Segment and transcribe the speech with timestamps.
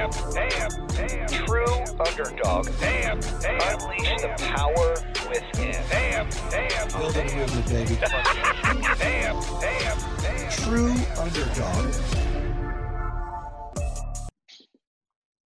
[0.00, 1.28] Damn, damn, damn.
[1.28, 2.66] True underdog.
[2.80, 3.80] Damn, damn.
[3.80, 4.94] Unleash the power
[5.28, 5.76] within.
[5.90, 6.88] Damn, damn.
[6.88, 7.96] Build a movement, baby.
[8.00, 10.50] Damn, damn, damn.
[10.52, 11.94] True underdog.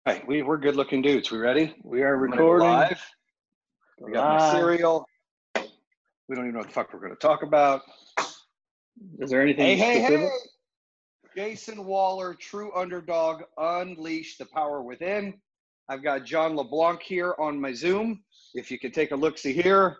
[0.06, 1.32] All right, we, we're good looking dudes.
[1.32, 1.74] We ready?
[1.82, 2.68] We are I'm gonna go recording.
[2.68, 3.10] live.
[3.98, 5.04] We got my cereal.
[5.56, 7.82] We don't even know what the fuck we're going to talk about.
[9.18, 10.28] Is there anything Hey, hey, hey!
[11.36, 15.34] Jayson Waller, true underdog, unleash the power within.
[15.88, 18.22] I've got John LeBlanc here on my Zoom.
[18.54, 19.96] If you can take a look, see here,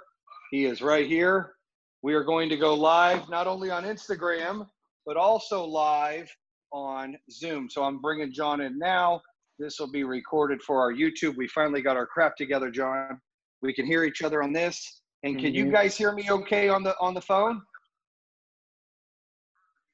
[0.51, 1.55] he is right here.
[2.03, 4.67] We are going to go live not only on Instagram,
[5.05, 6.31] but also live
[6.73, 7.69] on Zoom.
[7.69, 9.21] So I'm bringing John in now.
[9.59, 11.37] This will be recorded for our YouTube.
[11.37, 13.21] We finally got our crap together, John.
[13.63, 15.03] We can hear each other on this.
[15.23, 15.73] And can you Mhm.
[15.73, 17.55] guys hear me okay on the on the phone?
[17.57, 17.63] You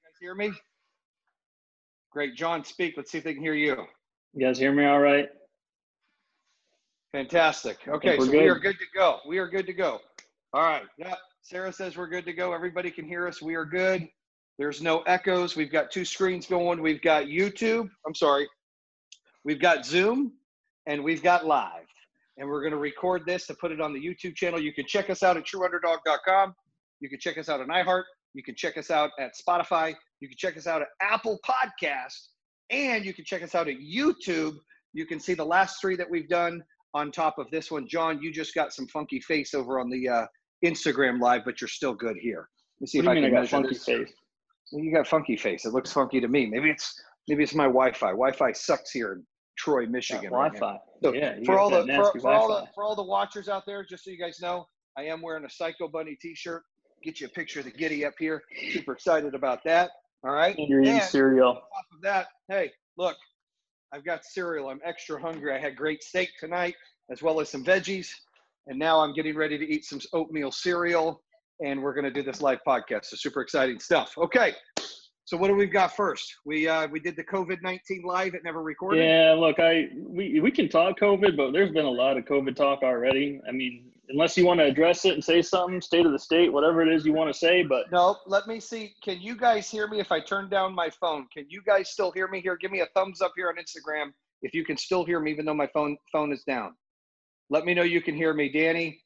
[0.05, 0.53] guys hear me?
[2.13, 2.95] Great, John, speak.
[2.97, 3.87] Let's see if they can hear you.
[4.35, 5.29] You guys hear me all right?
[7.13, 7.79] Fantastic.
[7.89, 9.19] Okay, so we are good to go.
[9.27, 10.01] We are good to go.
[10.53, 10.85] All right.
[10.99, 11.15] Yeah.
[11.43, 12.53] Sarah says we're good to go.
[12.53, 13.43] Everybody can hear us.
[13.43, 14.09] We are good.
[14.59, 15.57] There's no echoes.
[15.57, 16.83] We've got two screens going.
[16.83, 17.89] We've got YouTube.
[18.07, 18.47] I'm sorry.
[19.45, 20.33] We've got Zoom
[20.87, 21.87] and we've got live.
[22.37, 24.61] And we're going to record this to put it on the YouTube channel.
[24.61, 26.55] You can check us out at trueunderdog.com.
[27.01, 28.05] You can check us out on iHeart.
[28.35, 29.95] You can check us out at Spotify.
[30.21, 32.29] You can check us out at Apple Podcast.
[32.71, 34.55] And you can check us out at YouTube.
[34.93, 36.63] You can see the last three that we've done
[36.95, 37.87] on top of this one.
[37.89, 40.27] John, you just got some funky face over on the uh,
[40.65, 42.49] Instagram live, but you're still good here.
[42.79, 43.85] Let me see What if do you I mean can I got measure funky this.
[43.85, 44.15] face?
[44.73, 45.65] Well, you got funky face.
[45.65, 46.47] It looks funky to me.
[46.47, 46.95] Maybe it's
[47.29, 48.11] maybe it's my Wi-Fi.
[48.11, 49.25] Wi-Fi sucks here in
[49.59, 50.31] Troy, Michigan.
[50.33, 50.53] right.
[50.53, 50.79] Wi-Fi.
[51.03, 53.85] So yeah, for all the for, for all the for all the watchers out there,
[53.85, 56.63] just so you guys know, I am wearing a Psycho Bunny T-shirt.
[57.03, 58.43] Get you a picture of the Giddy up here.
[58.73, 59.91] Super excited about that.
[60.23, 60.57] All right.
[60.57, 61.55] And you're eating cereal.
[61.55, 63.17] top of that, hey, look,
[63.93, 64.69] I've got cereal.
[64.69, 65.55] I'm extra hungry.
[65.55, 66.75] I had great steak tonight,
[67.11, 68.09] as well as some veggies,
[68.67, 71.23] and now I'm getting ready to eat some oatmeal cereal.
[71.63, 73.07] And we're going to do this live podcast.
[73.07, 74.15] So super exciting stuff.
[74.17, 74.55] Okay,
[75.31, 76.35] so what do we got first?
[76.45, 78.35] We uh, we did the COVID nineteen live.
[78.35, 79.05] It never recorded.
[79.05, 82.57] Yeah, look, I we we can talk COVID, but there's been a lot of COVID
[82.57, 83.41] talk already.
[83.49, 86.53] I mean, unless you want to address it and say something, state of the state,
[86.53, 88.93] whatever it is you want to say, but No, let me see.
[89.05, 91.29] Can you guys hear me if I turn down my phone?
[91.33, 92.57] Can you guys still hear me here?
[92.57, 94.11] Give me a thumbs up here on Instagram
[94.43, 96.75] if you can still hear me even though my phone phone is down.
[97.51, 99.01] Let me know you can hear me, Danny.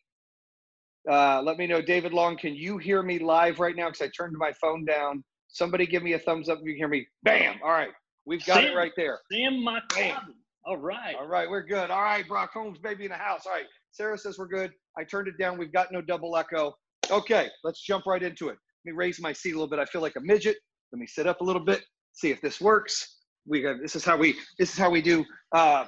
[1.07, 2.39] Uh, let me know, David Long.
[2.39, 3.89] Can you hear me live right now?
[3.89, 5.23] Because I turned my phone down.
[5.55, 7.07] Somebody give me a thumbs up if you can hear me.
[7.23, 7.61] Bam!
[7.63, 7.91] All right,
[8.27, 9.21] we've got it right there.
[9.33, 9.65] Sam.
[9.65, 10.35] McCobbin.
[10.67, 11.15] All right.
[11.15, 11.91] All right, we're good.
[11.91, 13.43] All right, Brock Holmes, baby in the house.
[13.47, 14.73] All right, Sarah says we're good.
[14.99, 15.57] I turned it down.
[15.57, 16.75] We've got no double echo.
[17.09, 18.59] Okay, let's jump right into it.
[18.85, 19.79] Let me raise my seat a little bit.
[19.79, 20.57] I feel like a midget.
[20.93, 21.83] Let me sit up a little bit.
[22.15, 23.21] See if this works.
[23.47, 25.85] We got this is how we this is how we do uh,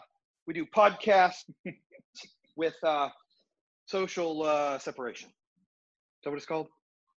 [0.47, 1.43] we do podcasts
[2.57, 3.09] with uh,
[3.87, 5.29] social uh, separation.
[5.29, 5.35] Is
[6.25, 6.69] that what it's called?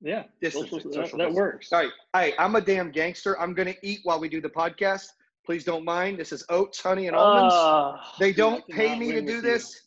[0.01, 1.35] Yeah, social- that, social that distancing.
[1.35, 1.73] works.
[1.73, 1.91] All right.
[2.15, 3.39] Hey, I'm a damn gangster.
[3.41, 5.07] I'm gonna eat while we do the podcast.
[5.45, 6.19] Please don't mind.
[6.19, 7.55] This is oats, honey, and almonds.
[7.57, 9.41] Ah, They don't pay me to do with you.
[9.41, 9.83] this,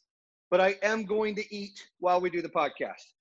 [0.49, 3.13] but I am going to eat while we do the podcast.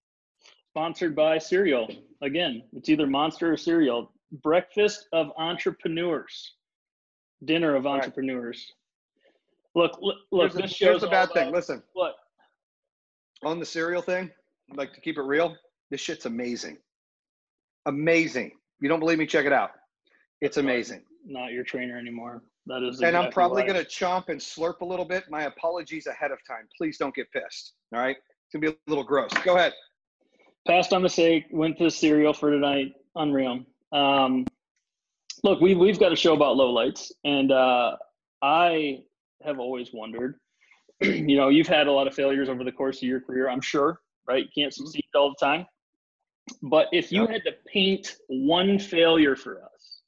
[0.71, 1.89] Sponsored by cereal.
[2.23, 4.11] Again, it's either Monster or cereal.
[4.43, 6.55] Breakfast of entrepreneurs.
[7.45, 7.95] Dinner of right.
[7.97, 8.73] entrepreneurs.
[9.75, 10.53] Look, look, look.
[10.53, 11.49] here's this here's shows the bad thing.
[11.49, 12.15] about- Listen, What?
[13.45, 14.31] on the cereal thing,
[14.71, 15.57] I'd like to keep it real.
[15.91, 16.79] This shit's amazing.
[17.87, 18.53] Amazing.
[18.81, 19.27] You don't believe me?
[19.27, 19.71] Check it out.
[20.41, 21.03] It's amazing.
[21.27, 22.43] Not your trainer anymore.
[22.67, 23.01] That is.
[23.03, 25.25] And I'm probably going to chomp and slurp a little bit.
[25.31, 26.69] My apologies ahead of time.
[26.77, 27.75] Please don't get pissed.
[27.93, 28.17] All right.
[28.17, 29.33] It's going to be a little gross.
[29.45, 29.73] Go ahead.
[30.67, 31.47] passed on mistake.
[31.51, 32.93] Went to the cereal for tonight.
[33.17, 33.65] Unreal.
[33.93, 34.47] Um,
[35.43, 37.97] look, we we've got a show about lowlights, and uh,
[38.43, 39.01] I
[39.45, 40.37] have always wondered.
[41.01, 43.49] you know, you've had a lot of failures over the course of your career.
[43.49, 44.45] I'm sure, right?
[44.45, 45.67] You can't succeed all the time.
[46.63, 47.31] But if you Yep.
[47.31, 50.03] had to paint one failure for us,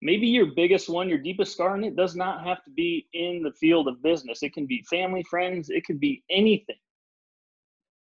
[0.00, 3.42] maybe your biggest one, your deepest scar, and it does not have to be in
[3.42, 4.42] the field of business.
[4.42, 6.76] It can be family, friends, it could be anything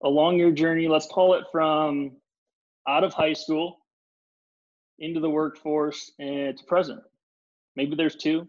[0.02, 0.88] along your journey.
[0.88, 2.16] Let's call it from
[2.86, 3.78] out of high school
[4.98, 7.02] into the workforce and to present.
[7.76, 8.48] Maybe there's two,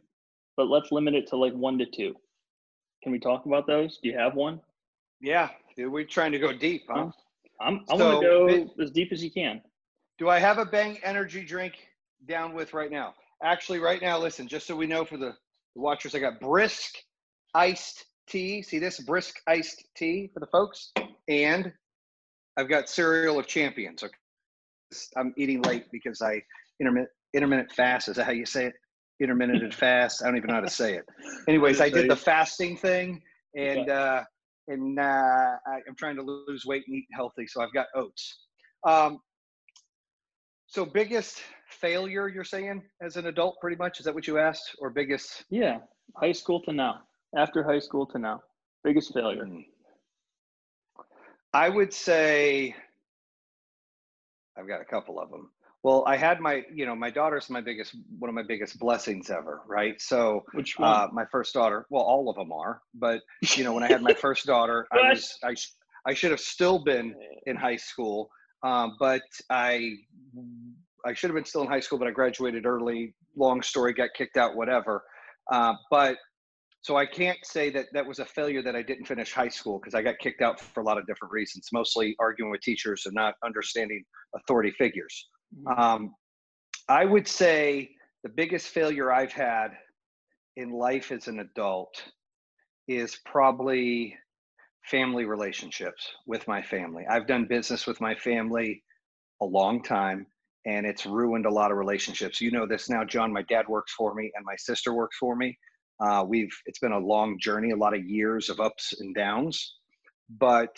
[0.55, 2.15] but let's limit it to like one to two.
[3.03, 3.99] Can we talk about those?
[4.01, 4.61] Do you have one?
[5.21, 5.49] Yeah.
[5.77, 7.11] We're trying to go deep, huh?
[7.59, 9.61] I'm, I So, want to go it- as deep as you can.
[10.17, 11.73] Do I have a Bang energy drink
[12.27, 13.13] down with right now?
[13.43, 15.35] Actually, right now, listen, just so we know for the,
[15.75, 16.95] the watchers, I got brisk
[17.53, 18.61] iced tea.
[18.63, 20.91] See this brisk iced tea for the folks?
[21.27, 21.71] And
[22.57, 24.03] I've got cereal of champions.
[24.03, 24.13] Okay.
[25.15, 26.41] I'm eating late because I
[26.79, 28.07] intermittent intermittent fast.
[28.07, 28.73] Is that how you say it?
[29.19, 30.21] intermittent fast.
[30.23, 31.03] I don't even know how to say it.
[31.47, 33.21] Anyways, I did the fasting thing,
[33.55, 34.23] and uh,
[34.67, 38.45] and uh, I, I'm trying to lose weight and eat healthy, so I've got oats.
[38.85, 39.19] Um,
[40.67, 44.75] so biggest failure you're saying as an adult, pretty much is that what you asked,
[44.79, 45.45] or biggest?
[45.49, 45.79] Yeah,
[46.15, 47.01] high school to now.
[47.35, 48.41] After high school to now,
[48.83, 49.45] biggest failure.
[49.45, 49.59] Hmm.
[51.53, 52.75] I would say
[54.57, 55.51] I've got a couple of them.
[55.83, 59.29] Well, I had my, you know, my daughter's my biggest, one of my biggest blessings
[59.29, 60.01] ever, right?
[60.01, 60.89] So, Which one?
[60.89, 63.21] uh, my first daughter, well, all of them are, but
[63.55, 65.55] you know, when I had my first daughter, I was, I,
[66.09, 67.15] I should have still been
[67.45, 68.29] in high school,
[68.63, 69.93] um, but I,
[71.05, 73.13] I should have been still in high school, but I graduated early.
[73.35, 75.03] Long story, got kicked out, whatever.
[75.51, 76.17] Uh, but
[76.81, 79.79] so I can't say that that was a failure that I didn't finish high school
[79.79, 83.05] because I got kicked out for a lot of different reasons, mostly arguing with teachers
[83.05, 84.03] and not understanding
[84.35, 85.27] authority figures.
[85.65, 86.15] Um,
[86.89, 87.91] I would say
[88.23, 89.69] the biggest failure I've had
[90.55, 92.01] in life as an adult
[92.87, 94.15] is probably
[94.83, 97.05] family relationships with my family.
[97.09, 98.83] I've done business with my family
[99.41, 100.25] a long time
[100.65, 102.41] and it's ruined a lot of relationships.
[102.41, 103.31] You know this now, John.
[103.31, 105.57] My dad works for me and my sister works for me.
[105.99, 109.75] Uh, we've it's been a long journey, a lot of years of ups and downs,
[110.29, 110.75] but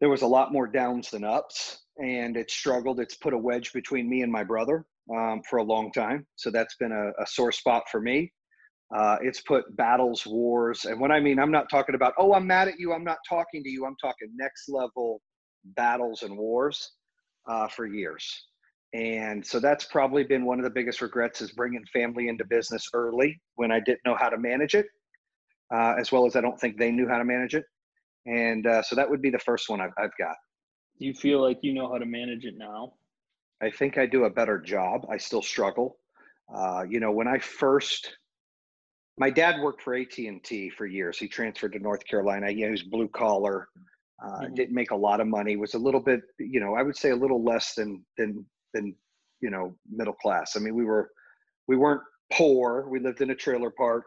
[0.00, 3.00] there was a lot more downs than ups, and it struggled.
[3.00, 6.50] It's put a wedge between me and my brother um, for a long time, so
[6.50, 8.32] that's been a, a sore spot for me.
[8.94, 12.46] Uh, it's put battles, wars, and what I mean, I'm not talking about oh, I'm
[12.46, 13.84] mad at you, I'm not talking to you.
[13.86, 15.20] I'm talking next level
[15.76, 16.92] battles and wars
[17.48, 18.46] uh, for years.
[18.92, 22.88] And so that's probably been one of the biggest regrets is bringing family into business
[22.94, 24.86] early when I didn't know how to manage it,
[25.74, 27.64] uh, as well as I don't think they knew how to manage it.
[28.26, 30.36] And uh, so that would be the first one I've, I've got.
[30.98, 32.94] Do you feel like you know how to manage it now?
[33.62, 35.06] I think I do a better job.
[35.10, 35.98] I still struggle.
[36.54, 38.16] Uh, you know, when I first,
[39.16, 41.18] my dad worked for AT and T for years.
[41.18, 42.50] He transferred to North Carolina.
[42.50, 43.68] He was blue collar.
[44.22, 44.54] Uh, Mhm.
[44.54, 45.56] Didn't make a lot of money.
[45.56, 48.94] Was a little bit, you know, I would say a little less than than than
[49.40, 50.56] you know middle class.
[50.56, 51.10] I mean, we were
[51.66, 52.02] we weren't
[52.32, 52.88] poor.
[52.88, 54.06] We lived in a trailer park.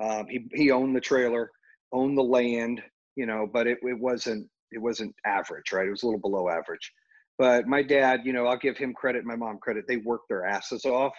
[0.00, 1.50] Um, he he owned the trailer,
[1.92, 2.82] owned the land,
[3.16, 5.86] you know, but it it wasn't it wasn't average, right?
[5.86, 6.92] It was a little below average.
[7.38, 9.84] But my dad, you know, I'll give him credit, my mom credit.
[9.86, 11.14] They worked their asses off,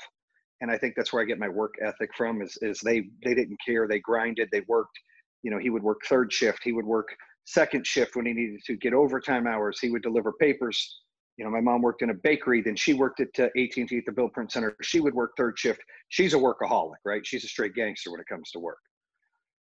[0.62, 2.42] and I think that's where I get my work ethic from.
[2.42, 3.88] Is is they they didn't care.
[3.88, 4.50] They grinded.
[4.51, 4.98] They worked.
[5.44, 6.60] You know, he would work third shift.
[6.63, 7.07] He would work
[7.46, 9.80] second shift when he needed to get overtime hours.
[9.80, 11.02] He would deliver papers.
[11.38, 12.62] You know, my mom worked in a bakery.
[12.62, 14.75] Then she worked at uh, AT&T at the Bill Print Center.
[14.81, 15.80] She would work third shift.
[16.10, 17.25] She's a workaholic, right?
[17.25, 18.80] She's a straight gangster when it comes to work.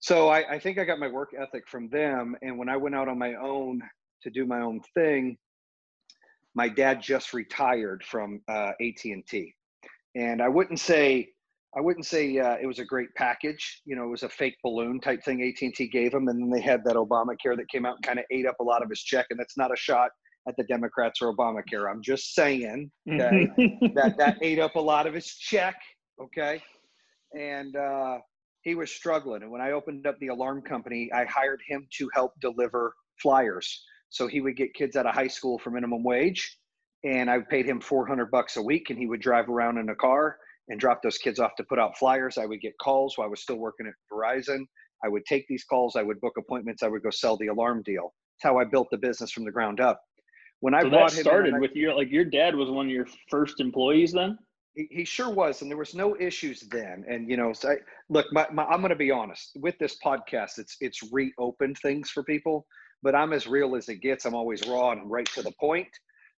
[0.07, 2.37] So I, I think I got my work ethic from them.
[2.41, 3.83] And when I went out on my own
[4.23, 5.37] to do my own thing,
[6.55, 9.53] my dad just retired from uh, AT&T,
[10.15, 11.31] and I wouldn't say
[11.77, 13.83] I wouldn't say uh, it was a great package.
[13.85, 16.61] You know, it was a fake balloon type thing AT&T gave him, and then they
[16.61, 19.03] had that Obamacare that came out and kind of ate up a lot of his
[19.03, 19.27] check.
[19.31, 20.13] And that's not a shot
[20.49, 21.91] at the Democrats or Obamacare.
[21.91, 23.49] I'm just saying Okay.
[23.97, 25.75] that that ate up a lot of his check.
[26.23, 26.63] Okay,
[27.37, 28.19] and uh,
[28.67, 29.43] he was struggling.
[29.43, 32.93] And when I opened up the alarm company, I hired him to help deliver
[33.23, 33.85] flyers.
[34.11, 36.59] So he would get kids out of high school for minimum wage,
[37.05, 39.95] and I paid him 400 bucks a week, and he would drive around in a
[39.95, 40.37] car
[40.69, 42.39] and drop those kids off to put out flyers.
[42.39, 44.65] I would get calls while I was still working at Verizon.
[45.05, 45.95] I would take these calls.
[45.95, 46.83] I would book appointments.
[46.83, 48.15] I would go sell the alarm deal.
[48.43, 50.01] That's how I built the business from the ground up.
[50.59, 53.07] When I so that started I- with your like your dad was one of your
[53.31, 54.37] first employees then.
[54.77, 57.05] He, he sure was and there was no issues then.
[57.09, 57.77] And you know so I,
[58.09, 62.11] look my, my, i'm going to be honest with this podcast it's it's reopened things
[62.11, 62.67] for people
[63.03, 64.25] but i'm as real as it gets.
[64.25, 65.89] I'm always raw and right to the point.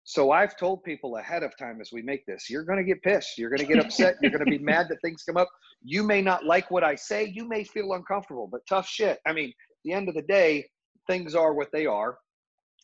[0.05, 3.03] So i've told people ahead of time as we make this you're going to get
[3.03, 3.37] pissed.
[3.37, 4.17] You're going to get upset.
[4.23, 5.49] You're going to be mad that things come up.
[5.83, 7.31] You may not like what i say.
[7.35, 9.19] You may feel uncomfortable but tough shit.
[9.27, 10.67] I mean at the end of the day
[11.07, 12.19] things are what they are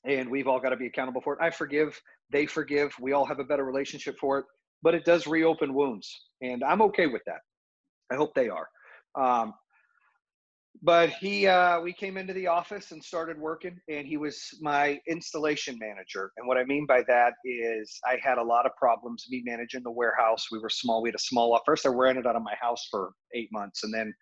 [0.06, 1.38] and we've all got to be accountable for it.
[1.40, 1.98] I forgive.
[2.30, 2.94] They forgive.
[3.00, 4.44] We all have a better relationship for it
[4.84, 6.08] but it does reopen wounds
[6.42, 7.40] and i'm okay with that.
[8.12, 8.68] I hope they are.
[9.14, 9.54] Um,
[10.82, 15.00] but he uh, we came into the office and started working and he was my
[15.08, 16.32] installation manager.
[16.36, 19.82] And what i mean by that is i had a lot of problems me managing
[19.82, 20.48] the warehouse.
[20.50, 22.86] We were small we had a small office first i rented out of my house
[22.90, 24.12] for eight months and then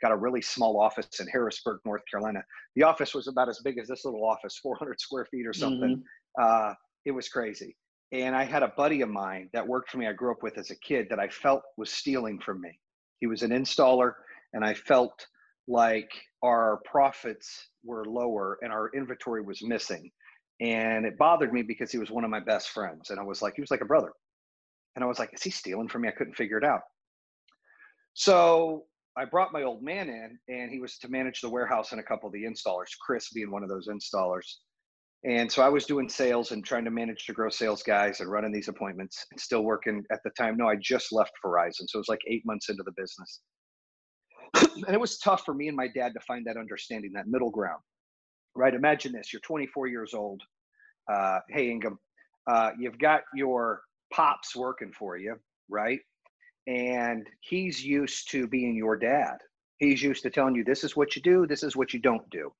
[0.00, 2.42] got a really small office in harrisburg north carolina.
[2.74, 6.02] The office was about as big as this little office 400 square feet or something.
[6.40, 6.72] Uh,
[7.04, 7.76] it was crazy
[8.12, 10.58] and I had a buddy of mine that worked for me, I grew up with
[10.58, 12.78] as a kid, that I felt was stealing from me.
[13.20, 14.12] He was an installer,
[14.52, 15.26] and I felt
[15.66, 16.10] like
[16.42, 20.10] our profits were lower and our inventory was missing.
[20.60, 23.10] And it bothered me because he was one of my best friends.
[23.10, 24.12] And I was like, he was like a brother.
[24.96, 26.08] And I was like, is he stealing from me?
[26.08, 26.80] I couldn't figure it out.
[28.14, 28.86] So
[29.16, 32.04] I brought my old man in, and he was to manage the warehouse and a
[32.04, 34.54] couple of the installers, Chris being one of those installers.
[35.24, 38.30] And so I was doing sales and trying to manage to grow sales guys and
[38.30, 40.56] running these appointments and still working at the time.
[40.56, 41.88] No, I just left Verizon.
[41.88, 43.40] So it was like eight months into the business.
[44.86, 47.50] and it was tough for me and my dad to find that understanding, that middle
[47.50, 47.80] ground,
[48.54, 48.74] right?
[48.74, 50.40] Imagine this you're 24 years old.
[51.12, 51.98] Uh, hey, Ingham,
[52.48, 53.82] uh, you've got your
[54.12, 55.36] pops working for you,
[55.68, 56.00] right?
[56.68, 59.38] And he's used to being your dad.
[59.78, 62.28] He's used to telling you, this is what you do, this is what you don't
[62.30, 62.52] do.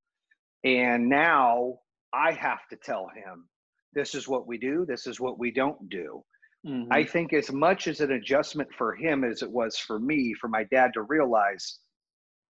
[0.65, 1.79] And now
[2.13, 3.49] I have to tell him,
[3.95, 6.23] this is what we do, this is what we don't do.
[6.67, 6.93] Mm-hmm.
[6.93, 10.49] I think as much as an adjustment for him as it was for me, for
[10.49, 11.79] my dad to realize,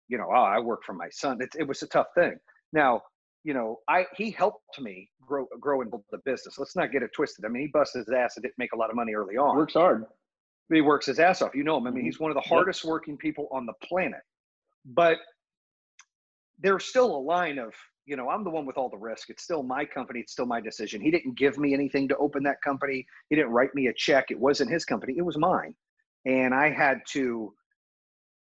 [0.09, 1.38] you know, oh, I work for my son.
[1.40, 2.37] It, it was a tough thing.
[2.73, 3.02] Now,
[3.45, 6.59] you know, I he helped me grow grow and build the business.
[6.59, 7.45] Let's not get it twisted.
[7.45, 9.57] I mean, he busted his ass and didn't make a lot of money early on.
[9.57, 10.04] Works hard
[10.75, 11.54] he works his ass off.
[11.54, 11.87] You know him.
[11.87, 12.07] I mean, mm-hmm.
[12.07, 12.90] he's one of the hardest yep.
[12.90, 14.21] working people on the planet.
[14.85, 15.19] But
[16.59, 17.73] there's still a line of,
[18.07, 19.30] you know, I'm the one with all the risk.
[19.30, 20.21] It's still my company.
[20.21, 21.00] It's still my decision.
[21.00, 23.07] He didn't give me anything to open that company.
[23.28, 24.30] He didn't write me a check.
[24.30, 25.14] It wasn't his company.
[25.16, 25.75] It was mine.
[26.26, 27.52] And I had to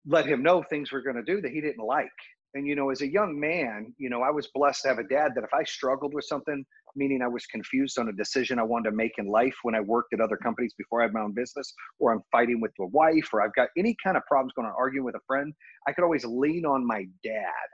[0.07, 2.09] let him know things were going to do that he didn't like.
[2.55, 5.05] And, you know, as a young man, you know, I was blessed to have a
[5.05, 8.63] dad that if I struggled with something, meaning I was confused on a decision I
[8.63, 11.23] wanted to make in life when I worked at other companies before I had my
[11.23, 14.53] own business, or I'm fighting with a wife, or I've got any kind of problems
[14.55, 15.53] going on, arguing with a friend,
[15.89, 17.67] I could always lean on my dad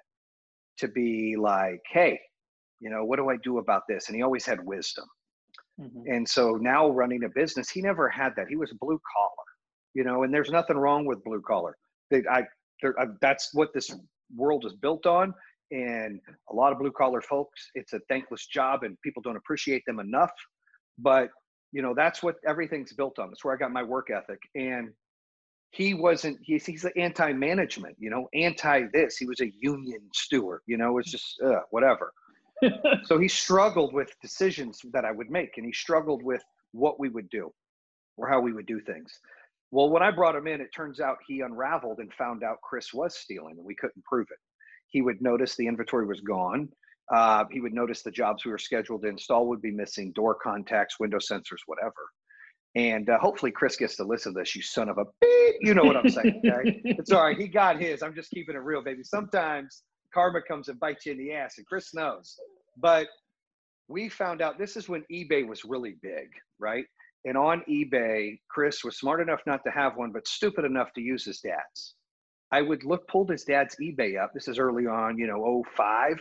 [0.80, 2.20] to be like, hey,
[2.80, 4.08] you know, what do I do about this?
[4.08, 5.04] And he always had wisdom.
[5.80, 6.12] Mm-hmm.
[6.12, 8.48] And so now running a business, he never had that.
[8.48, 9.48] He was blue collar,
[9.94, 11.76] you know, and there's nothing wrong with blue collar.
[12.10, 12.44] They, I,
[12.84, 13.90] I, that's what this
[14.34, 15.34] world is built on
[15.72, 16.20] and
[16.50, 20.00] a lot of blue collar folks it's a thankless job and people don't appreciate them
[20.00, 20.32] enough
[20.98, 21.30] but
[21.72, 24.90] you know that's what everything's built on that's where i got my work ethic and
[25.70, 30.76] he wasn't he's he's anti-management you know anti this he was a union steward you
[30.76, 32.12] know it's just uh, whatever
[33.04, 37.08] so he struggled with decisions that i would make and he struggled with what we
[37.08, 37.50] would do
[38.16, 39.20] or how we would do things
[39.70, 42.92] well when i brought him in it turns out he unraveled and found out chris
[42.92, 44.38] was stealing and we couldn't prove it
[44.90, 46.68] he would notice the inventory was gone.
[47.12, 50.34] Uh, he would notice the jobs we were scheduled to install would be missing door
[50.34, 51.94] contacts, window sensors, whatever.
[52.76, 55.56] And uh, hopefully Chris gets to listen to this, you son of a beep.
[55.60, 56.80] You know what I'm saying, okay?
[56.84, 57.36] it's all right.
[57.36, 58.02] He got his.
[58.02, 59.02] I'm just keeping it real, baby.
[59.02, 59.82] Sometimes
[60.14, 62.36] karma comes and bites you in the ass, and Chris knows.
[62.76, 63.08] But
[63.88, 66.84] we found out this is when eBay was really big, right?
[67.24, 71.00] And on eBay, Chris was smart enough not to have one, but stupid enough to
[71.00, 71.94] use his dad's.
[72.52, 74.32] I would look, pulled his dad's eBay up.
[74.32, 76.18] This is early on, you know, 05.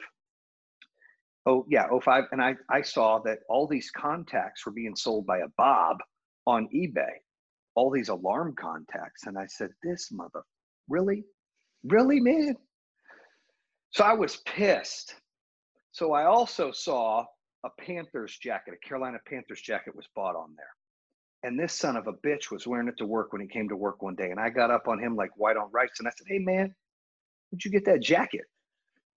[1.45, 2.25] Oh, yeah, 05.
[2.31, 5.97] And I, I saw that all these contacts were being sold by a Bob
[6.49, 7.11] on eBay,
[7.75, 9.25] all these alarm contacts.
[9.25, 10.43] And I said, this mother,
[10.89, 11.23] really?
[11.83, 12.55] Really, man?
[13.91, 15.15] So I was pissed.
[15.91, 17.25] So I also saw
[17.65, 20.65] a Panthers jacket, a Carolina Panthers jacket was bought on there.
[21.43, 23.75] And this son of a bitch was wearing it to work when he came to
[23.75, 24.29] work one day.
[24.29, 25.89] And I got up on him like white on rice.
[25.99, 26.73] And I said, Hey, man,
[27.49, 28.41] where'd you get that jacket?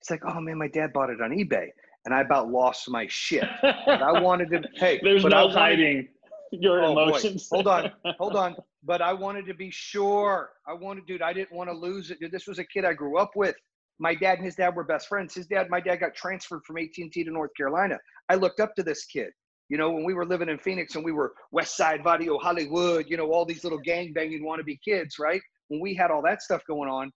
[0.01, 1.69] It's like, Oh, man, my dad bought it on eBay.
[2.05, 3.45] And I about lost my shit.
[3.63, 6.09] I wanted to, hey, there's no hiding
[6.53, 7.49] your oh, emotions.
[7.49, 7.57] Boy.
[7.57, 8.57] Hold on, hold on.
[8.85, 10.51] But I wanted to be sure.
[10.67, 12.21] I wanted, dude, I didn't want to lose it.
[12.21, 13.57] Dude, this was a kid I grew up with.
[13.99, 15.35] My dad and his dad were best friends.
[15.35, 17.99] His dad, my dad got transferred from AT&T to North Carolina.
[18.29, 19.31] I looked up to this kid.
[19.69, 23.07] You know, when we were living in Phoenix and we were West Side Vadio, Hollywood,
[23.09, 25.41] you know, all these little gang banging wannabe kids, right?
[25.69, 27.11] When we had all that stuff going on,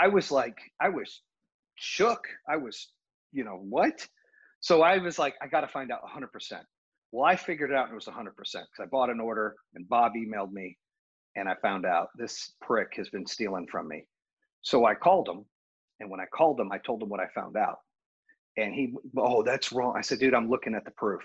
[0.00, 1.22] I was like, I was
[1.76, 2.22] shook.
[2.48, 2.92] I was,
[3.32, 4.06] you know, what?
[4.60, 6.60] So I was like, I got to find out 100%.
[7.12, 9.88] Well, I figured it out and it was 100% because I bought an order and
[9.88, 10.76] Bob emailed me
[11.36, 14.04] and I found out this prick has been stealing from me.
[14.62, 15.44] So I called him.
[16.00, 17.78] And when I called him, I told him what I found out.
[18.56, 19.94] And he, oh, that's wrong.
[19.96, 21.22] I said, dude, I'm looking at the proof.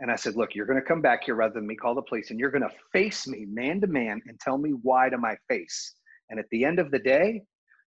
[0.00, 2.02] And I said, look, you're going to come back here rather than me call the
[2.02, 5.18] police and you're going to face me man to man and tell me why to
[5.18, 5.94] my face.
[6.30, 7.42] And at the end of the day,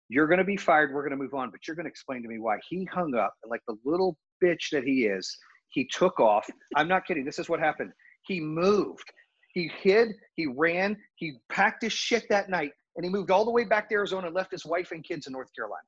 [0.10, 0.94] you're going to be fired.
[0.94, 3.16] We're going to move on, but you're going to explain to me why he hung
[3.16, 5.38] up like the little bitch that he is.
[5.72, 6.48] He took off.
[6.76, 7.26] I'm not kidding.
[7.26, 7.92] This is what happened.
[8.24, 9.12] He moved.
[9.54, 10.10] He hid.
[10.36, 10.96] He ran.
[11.16, 14.28] He packed his shit that night and he moved all the way back to Arizona
[14.28, 15.82] and left his wife and kids in North Carolina.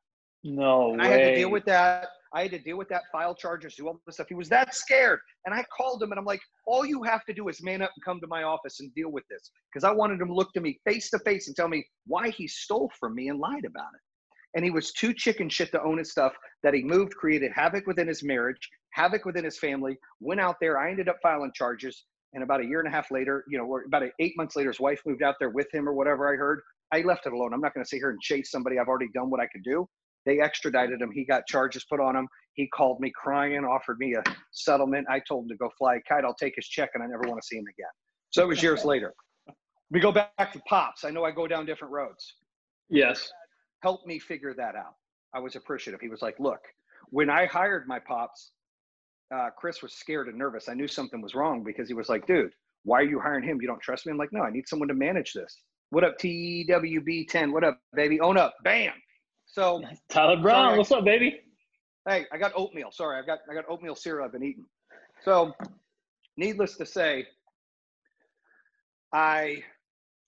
[0.43, 1.07] No and way.
[1.07, 2.07] I had to deal with that.
[2.33, 4.27] I had to deal with that file charges, do all this stuff.
[4.27, 5.19] He was that scared.
[5.45, 7.91] And I called him and I'm like, all you have to do is man up
[7.95, 9.51] and come to my office and deal with this.
[9.71, 12.29] Because I wanted him to look to me face to face and tell me why
[12.29, 14.01] he stole from me and lied about it.
[14.55, 17.85] And he was too chicken shit to own his stuff that he moved, created havoc
[17.85, 20.77] within his marriage, havoc within his family, went out there.
[20.77, 22.05] I ended up filing charges.
[22.33, 24.69] And about a year and a half later, you know, or about eight months later,
[24.69, 26.61] his wife moved out there with him or whatever I heard.
[26.91, 27.53] I left it alone.
[27.53, 28.79] I'm not going to sit here and chase somebody.
[28.79, 29.87] I've already done what I could do.
[30.25, 31.11] They extradited him.
[31.13, 32.27] He got charges put on him.
[32.53, 35.07] He called me crying, offered me a settlement.
[35.09, 36.23] I told him to go fly a kite.
[36.23, 37.91] I'll take his check, and I never want to see him again.
[38.29, 39.13] So it was years later.
[39.91, 41.03] We go back to pops.
[41.03, 42.35] I know I go down different roads.
[42.89, 43.31] Yes.
[43.81, 44.95] Help me figure that out.
[45.35, 45.99] I was appreciative.
[45.99, 46.61] He was like, "Look,
[47.09, 48.51] when I hired my pops,
[49.33, 50.69] uh, Chris was scared and nervous.
[50.69, 52.51] I knew something was wrong because he was like, dude,
[52.83, 53.59] why are you hiring him?
[53.61, 54.11] You don't trust me?
[54.11, 55.61] I'm like, no, I need someone to manage this.
[55.89, 57.51] What up, TWB10?
[57.51, 58.19] What up, baby?
[58.19, 58.55] Own up.
[58.63, 58.93] Bam.
[59.45, 60.77] So Tyler Brown, Sorry.
[60.77, 61.39] what's up, baby?
[62.07, 62.91] hey, I got oatmeal.
[62.91, 64.65] Sorry, I've got I got oatmeal cereal I've been eating.
[65.23, 65.53] So,
[66.35, 67.25] needless to say,
[69.13, 69.63] I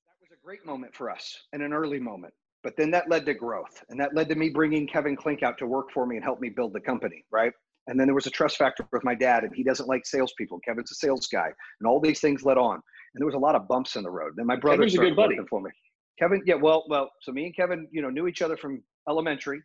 [0.07, 2.33] that was a great moment for us and an early moment.
[2.63, 5.57] But then that led to growth, and that led to me bringing Kevin Klink out
[5.59, 7.51] to work for me and help me build the company, right?
[7.87, 10.59] And then there was a trust factor with my dad, and he doesn't like salespeople.
[10.65, 11.47] Kevin's a sales guy,
[11.79, 12.75] and all these things led on.
[12.75, 14.33] And there was a lot of bumps in the road.
[14.35, 15.35] Then my brother Kevin's a good buddy.
[15.35, 15.69] working for me.
[16.17, 19.61] Kevin, yeah, well, well, so me and Kevin, you know, knew each other from elementary,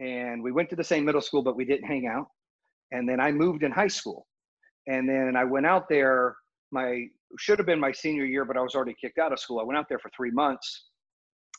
[0.00, 2.28] and we went to the same middle school, but we didn't hang out.
[2.92, 4.26] And then I moved in high school,
[4.86, 6.36] and then I went out there.
[6.70, 7.06] My
[7.38, 9.60] should have been my senior year, but I was already kicked out of school.
[9.60, 10.84] I went out there for three months.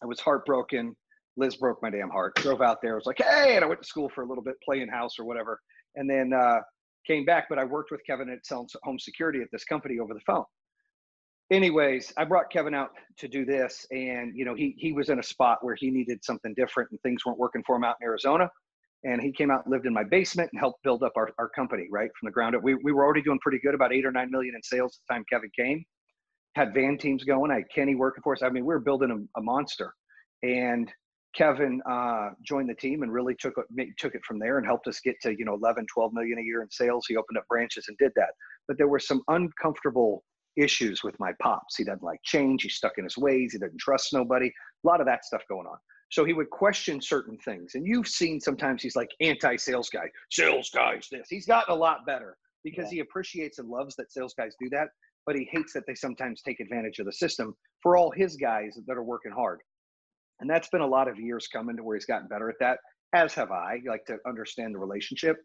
[0.02, 0.96] I was heartbroken.
[1.38, 2.36] Liz broke my damn heart.
[2.38, 2.94] Drove out there.
[2.94, 5.20] I was like, hey, and I went to school for a little bit, playing house
[5.20, 5.60] or whatever,
[6.00, 6.62] and then uh,
[7.06, 7.46] came back.
[7.50, 10.46] But I worked with Kevin at home security at this company over the phone.
[11.52, 15.20] Anyways, I brought Kevin out to do this, and you know, he he was in
[15.20, 18.06] a spot where he needed something different, and things weren't working for him out in
[18.08, 18.50] Arizona.
[19.06, 21.88] And he came out, lived in my basement, and helped build up our, our company
[21.90, 22.64] right from the ground up.
[22.64, 25.08] We we were already doing pretty good, about eight or nine million in sales at
[25.08, 25.84] the time Kevin came.
[26.56, 27.52] Had van teams going.
[27.52, 28.44] I had Kenny working for us.
[28.44, 29.94] I mean, we were building a, a monster.
[30.44, 30.92] And
[31.36, 34.88] Kevin uh, joined the team and really took it, took it from there and helped
[34.88, 37.06] us get to you know 11, 12 million a year in sales.
[37.08, 38.30] He opened up branches and did that.
[38.68, 40.24] But there were some uncomfortable
[40.58, 41.76] issues with my pops.
[41.78, 42.64] He doesn't like change.
[42.64, 43.54] He's stuck in his ways.
[43.54, 44.48] He doesn't trust nobody.
[44.48, 45.78] A lot of that stuff going on.
[46.12, 47.76] So he would question certain things.
[47.76, 50.10] And you've seen sometimes he's like anti-sales guy.
[50.32, 51.28] Sales guys this.
[51.30, 54.88] He's gotten a lot better because he appreciates and loves that sales guys do that.
[55.26, 58.78] But he hates that they sometimes take advantage of the system for all his guys
[58.88, 59.60] that are working hard.
[60.40, 62.80] And that's been a lot of years coming to where he's gotten better at that,
[63.14, 65.38] as have I, like to understand the relationship.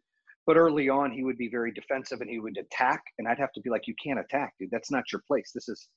[0.47, 3.03] But early on, he would be very defensive and he would attack.
[3.19, 4.71] And I'd have to be like, you can't attack, dude.
[4.71, 5.51] That's not your place.
[5.55, 5.89] This is,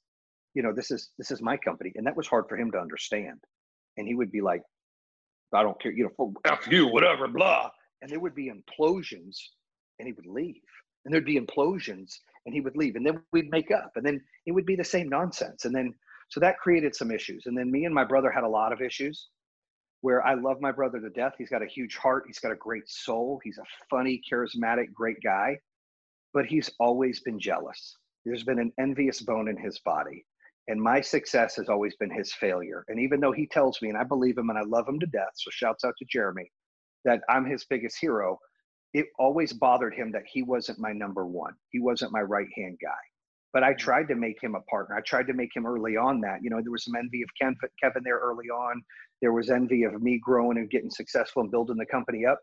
[0.53, 1.91] you know, this is this is my company.
[1.95, 3.39] And that was hard for him to understand.
[3.97, 4.62] And he would be like,
[5.53, 7.69] I don't care, you know, F you, whatever, blah.
[8.01, 9.38] And there would be implosions
[9.99, 10.62] and he would leave.
[11.05, 12.13] And there'd be implosions
[12.45, 12.95] and he would leave.
[12.95, 13.91] And then we'd make up.
[13.95, 15.65] And then it would be the same nonsense.
[15.65, 15.93] And then
[16.29, 17.45] so that created some issues.
[17.45, 19.29] And then me and my brother had a lot of issues
[20.01, 21.33] where I love my brother to death.
[21.37, 22.25] He's got a huge heart.
[22.27, 23.39] He's got a great soul.
[23.43, 25.57] He's a funny, charismatic, great guy.
[26.33, 27.95] But he's always been jealous.
[28.25, 30.25] There's been an envious bone in his body.
[30.67, 32.83] And my success has always been his failure.
[32.89, 35.05] And even though he tells me, and I believe him and I love him to
[35.07, 36.51] death, so shouts out to Jeremy,
[37.05, 38.37] that I'm his biggest hero,
[38.93, 41.53] it always bothered him that he wasn't my number one.
[41.69, 42.97] He wasn't my right hand guy
[43.53, 44.95] but I tried to make him a partner.
[44.95, 46.39] I tried to make him early on that.
[46.43, 48.81] You know, there was some envy of Ken, Kevin there early on.
[49.21, 52.39] There was envy of me growing and getting successful and building the company up.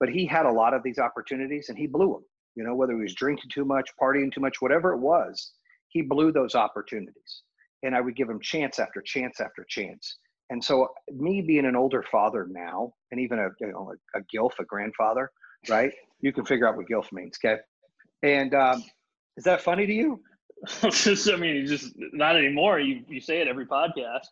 [0.00, 2.24] But he had a lot of these opportunities and he blew them.
[2.54, 5.52] You know, whether he was drinking too much, partying too much, whatever it was,
[5.88, 7.42] he blew those opportunities.
[7.82, 10.18] And I would give him chance after chance after chance.
[10.50, 14.22] And so, me being an older father now, and even a you know a, a
[14.34, 15.30] gilf, a grandfather,
[15.68, 15.90] right?
[16.20, 17.60] You can figure out what gilf means, okay?
[18.22, 18.84] And um,
[19.36, 20.20] is that funny to you?
[20.90, 22.80] Just, I mean, just not anymore.
[22.80, 24.26] You you say it every podcast.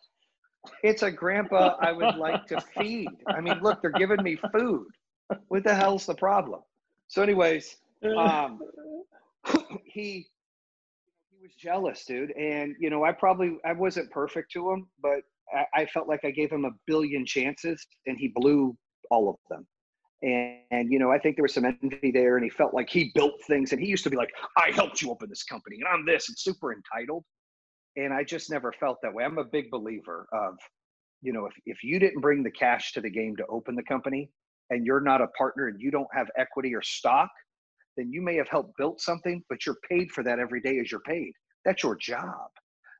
[0.81, 3.09] It's a grandpa I would like to feed.
[3.27, 4.87] I mean, look, they're giving me food.
[5.49, 6.61] What the hell's the problem?
[7.07, 7.75] So, anyways,
[8.17, 8.59] um,
[9.85, 10.25] he
[11.31, 15.21] he was jealous, dude, and you know, I probably I wasn't perfect to him, but
[15.53, 18.75] I, I felt like I gave him a billion chances, and he blew
[19.11, 19.67] all of them.
[20.23, 22.89] And, and, you know, I think there was some envy there, and he felt like
[22.89, 25.75] he built things, and he used to be like, "I helped you open this company,
[25.75, 27.25] and I'm this," and super entitled.
[27.97, 29.25] And I just never felt that way.
[29.25, 30.57] I'm a big believer of,
[31.21, 33.83] you know, if if you didn't bring the cash to the game to open the
[33.83, 34.31] company,
[34.69, 37.29] and you're not a partner, and you don't have equity or stock,
[37.97, 40.89] then you may have helped build something, but you're paid for that every day as
[40.89, 41.33] you're paid.
[41.65, 42.49] That's your job.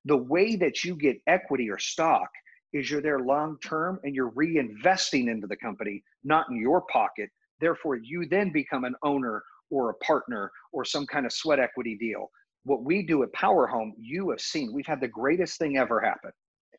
[0.05, 2.29] The way that you get equity or stock
[2.73, 7.29] is you're there long term and you're reinvesting into the company, not in your pocket.
[7.62, 11.95] Therefore, you then become an owner or a partner or some kind of sweat equity
[11.95, 12.29] deal.
[12.65, 15.99] What we do at Power Home, you have seen, we've had the greatest thing ever
[15.99, 16.31] happen.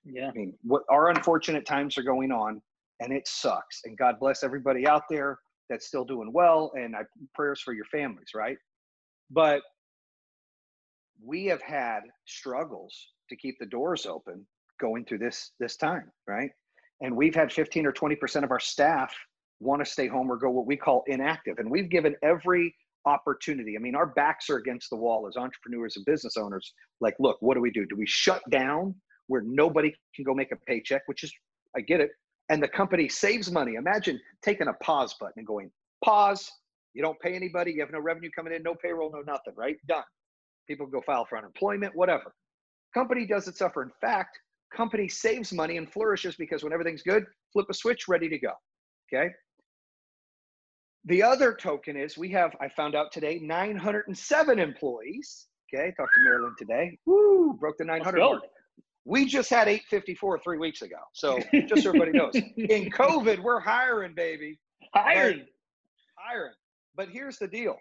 [0.04, 0.28] Yeah.
[0.28, 2.60] I mean, what our unfortunate times are going on,
[3.00, 3.82] and it sucks.
[3.84, 5.38] And God bless everybody out there
[5.70, 7.02] that's still doing well, and I
[7.34, 8.56] prayers for your families, right?
[9.30, 9.62] But
[11.22, 12.94] we have had struggles
[13.30, 14.46] to keep the doors open
[14.84, 16.50] going through this this time, right?
[17.00, 19.14] And we've had 15 or 20% of our staff
[19.60, 21.58] want to stay home or go what we call inactive.
[21.58, 22.74] And we've given every
[23.06, 23.76] opportunity.
[23.76, 26.72] I mean, our backs are against the wall as entrepreneurs and business owners.
[27.00, 27.86] Like, look, what do we do?
[27.86, 28.94] Do we shut down
[29.28, 31.32] where nobody can go make a paycheck, which is,
[31.76, 32.10] I get it.
[32.50, 33.74] And the company saves money.
[33.74, 35.70] Imagine taking a pause button and going,
[36.04, 36.50] pause.
[36.92, 37.72] You don't pay anybody.
[37.72, 39.76] You have no revenue coming in, no payroll, no nothing, right?
[39.88, 40.04] Done.
[40.68, 42.34] People go file for unemployment, whatever.
[42.92, 43.82] Company doesn't suffer.
[43.82, 44.38] In fact,
[44.72, 48.52] company saves money and flourishes because when everything's good, flip a switch, ready to go.
[49.12, 49.30] Okay.
[51.06, 55.46] The other token is we have, I found out today, 907 employees.
[55.72, 55.92] Okay.
[55.96, 56.98] Talked to Marilyn today.
[57.06, 58.42] Woo, broke the 900 mark.
[59.06, 60.96] We just had 854 three weeks ago.
[61.12, 64.58] So just so everybody knows, in COVID, we're hiring, baby.
[64.94, 65.44] Hiring.
[66.16, 66.54] Hiring.
[66.96, 67.76] But here's the deal.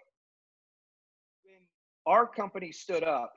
[1.44, 1.56] When
[2.06, 3.32] our company stood up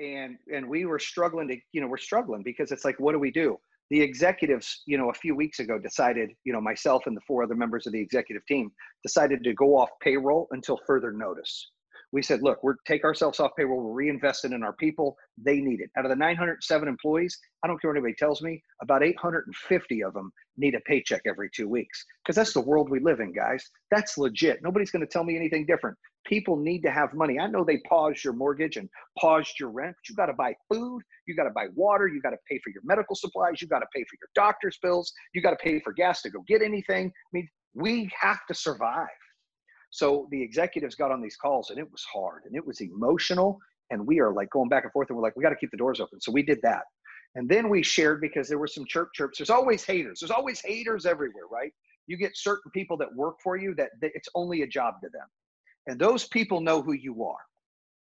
[0.00, 3.18] and and we were struggling to, you know, we're struggling because it's like, what do
[3.18, 3.58] we do?
[3.90, 7.42] The executives, you know, a few weeks ago decided, you know, myself and the four
[7.42, 8.70] other members of the executive team
[9.02, 11.70] decided to go off payroll until further notice
[12.12, 15.16] we said, look, we're take ourselves off payroll, we're reinvesting in our people.
[15.36, 15.90] They need it.
[15.96, 20.14] Out of the 907 employees, I don't care what anybody tells me, about 850 of
[20.14, 22.04] them need a paycheck every two weeks.
[22.24, 23.64] Because that's the world we live in, guys.
[23.90, 24.60] That's legit.
[24.62, 25.96] Nobody's going to tell me anything different.
[26.26, 27.38] People need to have money.
[27.38, 30.54] I know they paused your mortgage and paused your rent, but you got to buy
[30.72, 33.68] food, you got to buy water, you got to pay for your medical supplies, you
[33.68, 36.42] got to pay for your doctor's bills, you got to pay for gas to go
[36.46, 37.06] get anything.
[37.06, 39.06] I mean, we have to survive.
[39.90, 43.58] So the executives got on these calls and it was hard and it was emotional.
[43.90, 45.70] And we are like going back and forth and we're like, we got to keep
[45.70, 46.20] the doors open.
[46.20, 46.82] So we did that.
[47.34, 49.38] And then we shared because there were some chirp chirps.
[49.38, 50.20] There's always haters.
[50.20, 51.72] There's always haters everywhere, right?
[52.06, 55.10] You get certain people that work for you that, that it's only a job to
[55.10, 55.26] them.
[55.86, 57.36] And those people know who you are.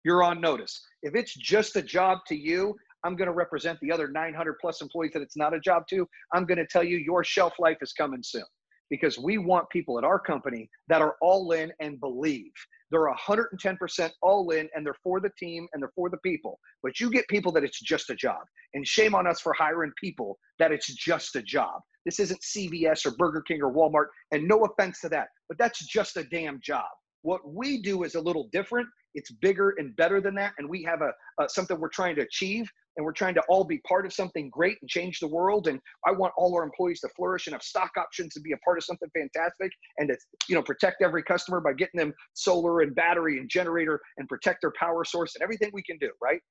[0.03, 0.81] You're on notice.
[1.01, 4.81] If it's just a job to you, I'm going to represent the other 900 plus
[4.81, 6.07] employees that it's not a job to.
[6.33, 8.45] I'm going to tell you your shelf life is coming soon
[8.89, 12.51] because we want people at our company that are all in and believe.
[12.91, 16.59] They're 110% all in and they're for the team and they're for the people.
[16.83, 18.41] But you get people that it's just a job.
[18.73, 21.81] And shame on us for hiring people that it's just a job.
[22.05, 24.07] This isn't CVS or Burger King or Walmart.
[24.31, 26.85] And no offense to that, but that's just a damn job.
[27.23, 28.87] What we do is a little different.
[29.15, 30.53] It's bigger and better than that.
[30.59, 33.79] And we have a, something we're trying to achieve and we're trying to all be
[33.87, 37.09] part of something great and change the world and i want all our employees to
[37.15, 40.17] flourish and have stock options to be a part of something fantastic and to
[40.49, 44.61] you know protect every customer by getting them solar and battery and generator and protect
[44.61, 46.41] their power source and everything we can do right?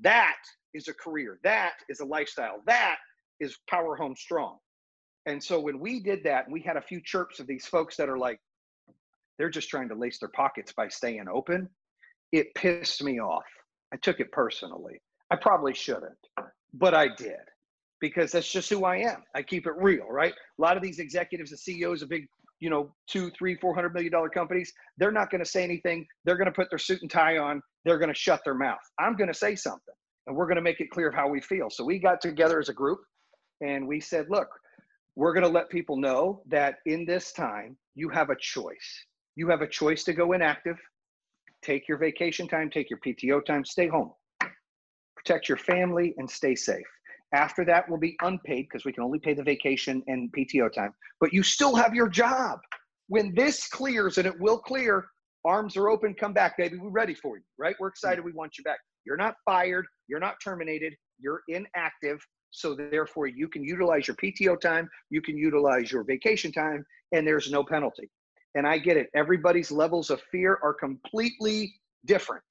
[0.00, 0.36] That
[0.74, 1.38] is a career.
[1.44, 2.62] That is a lifestyle.
[2.66, 2.96] That
[3.40, 4.58] is power home strong.
[5.26, 7.96] And so when we did that and we had a few chirps of these folks
[7.96, 8.40] that are like
[9.38, 11.68] they're just trying to lace their pockets by staying open.
[12.32, 13.44] It pissed me off.
[13.92, 15.00] I took it personally
[15.32, 16.12] I probably shouldn't,
[16.74, 17.40] but I did
[18.02, 19.22] because that's just who I am.
[19.34, 20.34] I keep it real, right?
[20.58, 22.26] A lot of these executives and CEOs of big,
[22.60, 26.06] you know, two, three, four hundred million dollar companies, they're not going to say anything.
[26.26, 27.62] They're going to put their suit and tie on.
[27.86, 28.80] They're going to shut their mouth.
[29.00, 29.94] I'm going to say something,
[30.26, 31.70] and we're going to make it clear of how we feel.
[31.70, 33.00] So we got together as a group,
[33.62, 34.48] and we said, look,
[35.16, 39.06] we're going to let people know that in this time you have a choice.
[39.36, 40.76] You have a choice to go inactive,
[41.62, 44.12] take your vacation time, take your PTO time, stay home
[45.24, 46.86] protect your family, and stay safe.
[47.34, 50.92] After that will be unpaid because we can only pay the vacation and PTO time,
[51.20, 52.58] but you still have your job.
[53.08, 55.06] When this clears, and it will clear,
[55.44, 56.76] arms are open, come back, baby.
[56.76, 57.74] We're ready for you, right?
[57.80, 58.24] We're excited.
[58.24, 58.78] We want you back.
[59.04, 59.86] You're not fired.
[60.08, 60.94] You're not terminated.
[61.18, 62.20] You're inactive.
[62.50, 64.88] So therefore, you can utilize your PTO time.
[65.10, 68.10] You can utilize your vacation time, and there's no penalty.
[68.54, 69.08] And I get it.
[69.16, 72.44] Everybody's levels of fear are completely different.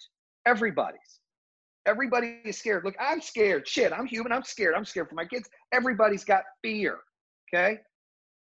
[0.47, 1.20] Everybody's.
[1.87, 2.85] Everybody is scared.
[2.85, 3.67] Look, I'm scared.
[3.67, 4.31] Shit, I'm human.
[4.31, 4.75] I'm scared.
[4.75, 5.49] I'm scared for my kids.
[5.71, 6.99] Everybody's got fear.
[7.53, 7.77] Okay.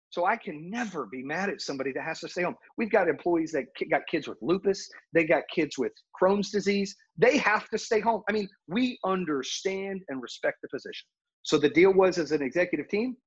[0.09, 2.55] So I can never be mad at somebody that has to stay home.
[2.77, 4.89] We've got employees that got kids with lupus.
[5.13, 6.95] They got kids with Crohn's disease.
[7.17, 8.23] They have to stay home.
[8.29, 11.07] I mean, we understand and respect the position.
[11.43, 13.17] So the deal was as an executive team,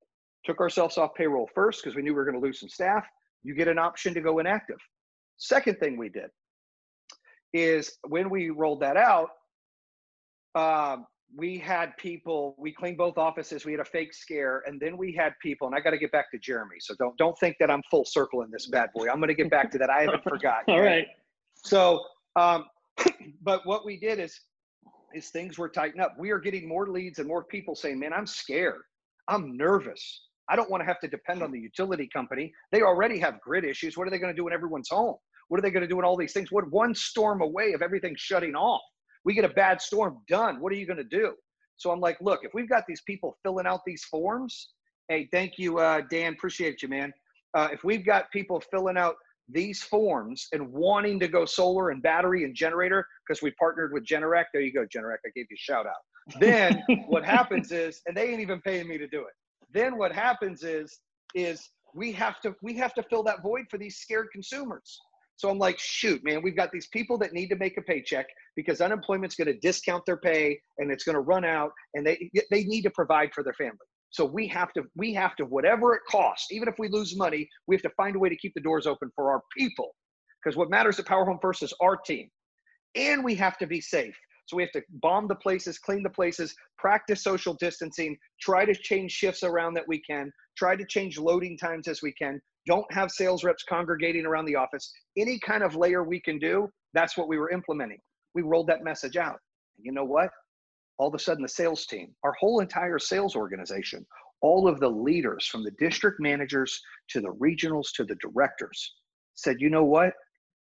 [0.44, 3.04] took ourselves off payroll first because we knew we were going to lose some staff.
[3.42, 4.78] You get an option to go inactive.
[5.36, 6.30] Second thing we did
[7.52, 9.28] is when we rolled that out,
[10.54, 14.96] um, we had people we cleaned both offices we had a fake scare and then
[14.96, 17.54] we had people and i got to get back to jeremy so don't don't think
[17.60, 19.08] that i'm full circle in this bad boy.
[19.08, 19.90] I'm going to get back to that.
[19.90, 21.06] I haven't forgotten all right.
[21.64, 22.02] So
[22.36, 22.64] um,
[23.42, 24.40] but what we did is
[25.14, 26.14] is things were tightened up.
[26.18, 28.82] We are getting more leads and more people saying man i'm scared.
[29.28, 30.22] I'm nervous.
[30.48, 32.52] I don't want to have to depend on the utility company.
[32.72, 33.96] They already have grid issues.
[33.96, 35.14] What are they going to do when everyone's home?
[35.46, 36.50] What are they going to do when all these things?
[36.50, 38.80] What one storm away of everything shutting off
[39.24, 41.34] we get a bad storm done what are you going to do
[41.76, 44.70] So I'm like, look, if we've got these people filling out these forms,
[45.08, 47.12] hey, thank you, uh, Dan, appreciate you, man.
[47.56, 49.16] Uh, if we've got people filling out
[49.52, 54.04] these forms and wanting to go solar and battery and generator because we partnered with
[54.04, 54.44] Generac.
[54.52, 55.18] There you go, Generac.
[55.26, 56.40] I gave you a shout out.
[56.40, 59.34] Then what happens is, and they ain't even paying me to do it.
[59.72, 61.00] Then what happens is,
[61.34, 65.00] is we have to we have to fill that void for these scared consumers.
[65.40, 68.26] So I'm like, shoot, man, we've got these people that need to make a paycheck
[68.56, 72.30] because unemployment's going to discount their pay and it's going to run out, and they
[72.50, 73.78] they need to provide for their family.
[74.10, 77.48] So we have to, we have to, whatever it costs, even if we lose money,
[77.66, 79.94] we have to find a way to keep the doors open for our people.
[80.44, 82.28] Because what matters at Power Home First is our team.
[82.94, 84.16] And we have to be safe.
[84.50, 88.74] So we have to bomb the places, clean the places, practice social distancing, try to
[88.74, 92.40] change shifts around that we can, try to change loading times as we can.
[92.66, 94.92] Don't have sales reps congregating around the office.
[95.16, 97.98] Any kind of layer we can do, that's what we were implementing.
[98.34, 99.38] We rolled that message out.
[99.78, 100.30] And you know what?
[101.00, 104.06] all of a sudden the sales team, our whole entire sales organization,
[104.42, 108.96] all of the leaders from the district managers to the regionals to the directors
[109.34, 110.12] said, you know what?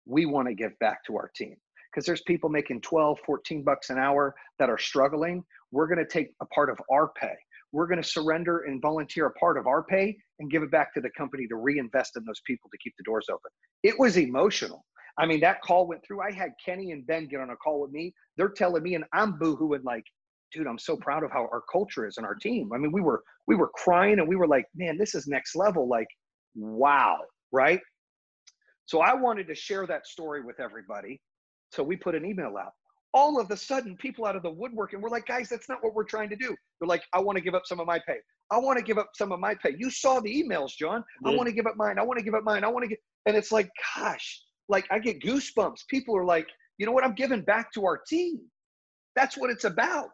[0.08, 1.56] We want to give back to our team
[1.93, 5.43] because there's people making 12, 14 bucks an hour that are struggling.
[5.71, 7.36] We're going to take a part of our pay.
[7.71, 10.93] We're going to surrender and volunteer a part of our pay and give it back
[10.93, 13.49] to the company to reinvest in those people to keep the doors open.
[13.82, 14.86] It was emotional.
[15.17, 16.21] I mean, that call went through.
[16.21, 18.13] I had Kenny and Ben get on a call with me.
[18.38, 20.03] They're telling me, and I'm boohooing like,
[20.51, 22.71] dude, I'm so proud of how our culture is and our team.
[22.73, 25.56] I mean, we were we were crying and we were like, man, this is next
[25.56, 25.88] level.
[25.88, 26.08] Like,
[26.56, 27.17] wow,
[27.51, 27.79] right?
[28.86, 31.21] So I wanted to share that story with everybody.
[31.73, 32.73] So we put an email out.
[33.15, 35.83] All of a sudden, people out of the woodwork, and we're like, guys, that's not
[35.83, 36.55] what we're trying to do.
[36.79, 38.17] They're like, I want to give up some of my pay.
[38.51, 39.75] I want to give up some of my pay.
[39.77, 41.03] You saw the emails, John.
[41.23, 41.31] Yeah.
[41.31, 41.97] I want to give up mine.
[41.97, 42.63] I want to give up mine.
[42.63, 45.88] I want to get, and it's like, gosh, like I get goosebumps.
[45.89, 47.03] People are like, you know what?
[47.03, 48.39] I'm giving back to our team.
[49.15, 50.09] That's what it's about.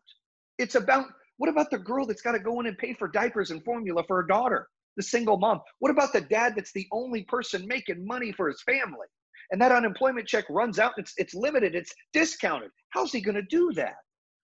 [0.58, 3.52] It's about what about the girl that's got to go in and pay for diapers
[3.52, 4.68] and formula for her daughter,
[4.98, 5.62] the single mom?
[5.80, 9.08] What about the dad that's the only person making money for his family?
[9.52, 12.72] And that unemployment check runs out, it's, it's limited, it's discounted.
[12.92, 13.96] How's he going to do that?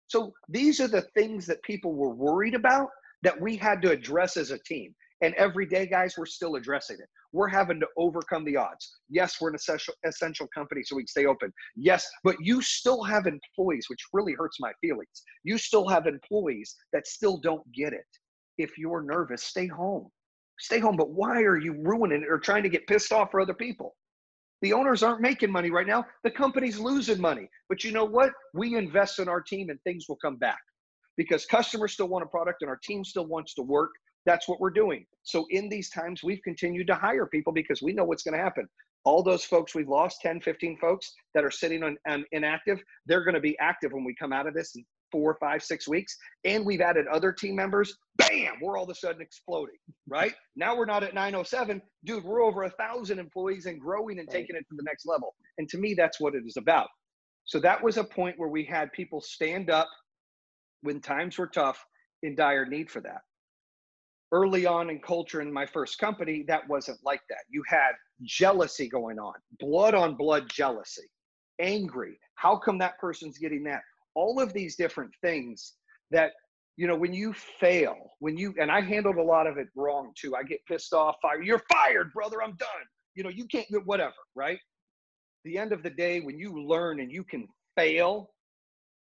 [0.06, 2.88] So these are the things that people were worried about
[3.22, 4.94] that we had to address as a team.
[5.22, 7.08] And every day, guys, we're still addressing it.
[7.32, 8.98] We're having to overcome the odds.
[9.08, 11.52] Yes, we're an essential, essential company so we can stay open.
[11.76, 15.22] Yes, but you still have employees, which really hurts my feelings.
[15.42, 18.04] You still have employees that still don't get it.
[18.58, 20.08] If you're nervous, stay home.
[20.60, 20.96] Stay home.
[20.96, 23.96] But why are you ruining it or trying to get pissed off for other people?
[24.64, 26.06] The owners aren't making money right now.
[26.24, 27.50] The company's losing money.
[27.68, 28.32] But you know what?
[28.54, 30.58] We invest in our team and things will come back
[31.16, 33.90] because customers still want a product and our team still wants to work
[34.26, 35.04] that's what we're doing.
[35.22, 38.42] So in these times, we've continued to hire people because we know what's going to
[38.42, 38.66] happen.
[39.04, 43.24] All those folks we've lost, 10, 15 folks that are sitting on, on inactive, they're
[43.24, 46.16] going to be active when we come out of this in four, five, six weeks.
[46.44, 47.96] And we've added other team members.
[48.16, 49.76] Bam, we're all of a sudden exploding,
[50.08, 50.34] right?
[50.56, 51.80] Now we're not at 907.
[52.04, 55.34] Dude, we're over a thousand employees and growing and taking it to the next level.
[55.58, 56.88] And to me, that's what it is about.
[57.44, 59.88] So that was a point where we had people stand up
[60.82, 61.84] when times were tough
[62.24, 63.20] in dire need for that
[64.34, 67.44] early on in culture in my first company, that wasn't like that.
[67.48, 71.08] You had jealousy going on, blood on blood jealousy,
[71.60, 72.18] angry.
[72.34, 73.82] How come that person's getting that?
[74.14, 75.74] All of these different things
[76.10, 76.32] that,
[76.76, 80.12] you know, when you fail, when you, and I handled a lot of it wrong
[80.16, 80.34] too.
[80.34, 81.46] I get pissed off, fired.
[81.46, 82.42] You're fired, brother.
[82.42, 82.68] I'm done.
[83.14, 84.58] You know, you can't, whatever, right?
[85.44, 87.46] The end of the day, when you learn and you can
[87.76, 88.30] fail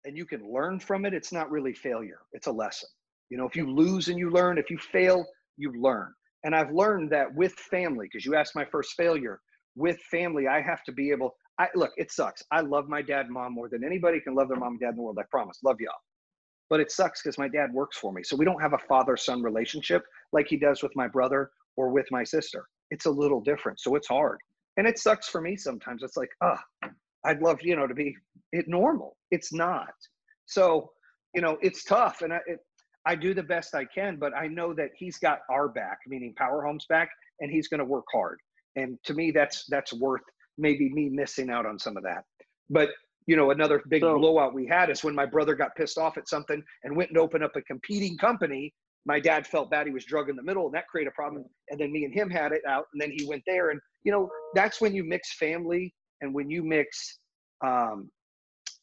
[0.05, 2.89] and you can learn from it, it's not really failure, it's a lesson.
[3.29, 5.25] You know, if you lose and you learn, if you fail,
[5.57, 6.11] you learn.
[6.43, 9.39] And I've learned that with family, because you asked my first failure,
[9.75, 12.41] with family, I have to be able, I look, it sucks.
[12.51, 14.89] I love my dad and mom more than anybody can love their mom and dad
[14.89, 15.19] in the world.
[15.19, 15.59] I promise.
[15.63, 15.93] Love y'all.
[16.71, 18.23] But it sucks because my dad works for me.
[18.23, 21.89] So we don't have a father son relationship like he does with my brother or
[21.89, 22.65] with my sister.
[22.89, 23.79] It's a little different.
[23.79, 24.39] So it's hard.
[24.77, 26.01] And it sucks for me sometimes.
[26.01, 26.59] It's like, ah,
[27.25, 28.15] I'd love, you know, to be
[28.51, 29.17] it normal.
[29.29, 29.93] It's not.
[30.47, 30.89] So,
[31.35, 32.23] you know, it's tough.
[32.23, 32.59] And I, it,
[33.05, 36.33] I do the best I can, but I know that he's got our back, meaning
[36.35, 38.39] Power Homes back, and he's going to work hard.
[38.75, 40.21] And to me, that's that's worth
[40.57, 42.23] maybe me missing out on some of that.
[42.69, 42.89] But
[43.27, 46.17] you know, another big so, blowout we had is when my brother got pissed off
[46.17, 48.73] at something and went and opened up a competing company.
[49.05, 51.45] My dad felt bad he was drug in the middle, and that created a problem.
[51.69, 53.71] And then me and him had it out, and then he went there.
[53.71, 57.19] And you know, that's when you mix family and when you mix
[57.63, 58.09] um,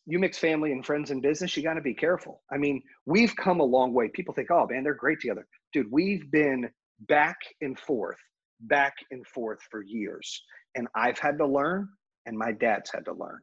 [0.07, 2.43] you mix family and friends and business, you got to be careful.
[2.51, 4.09] I mean, we've come a long way.
[4.09, 5.47] People think, oh man, they're great together.
[5.73, 6.71] Dude, we've been
[7.09, 8.17] back and forth,
[8.61, 10.43] back and forth for years.
[10.75, 11.89] And I've had to learn,
[12.27, 13.41] and my dad's had to learn.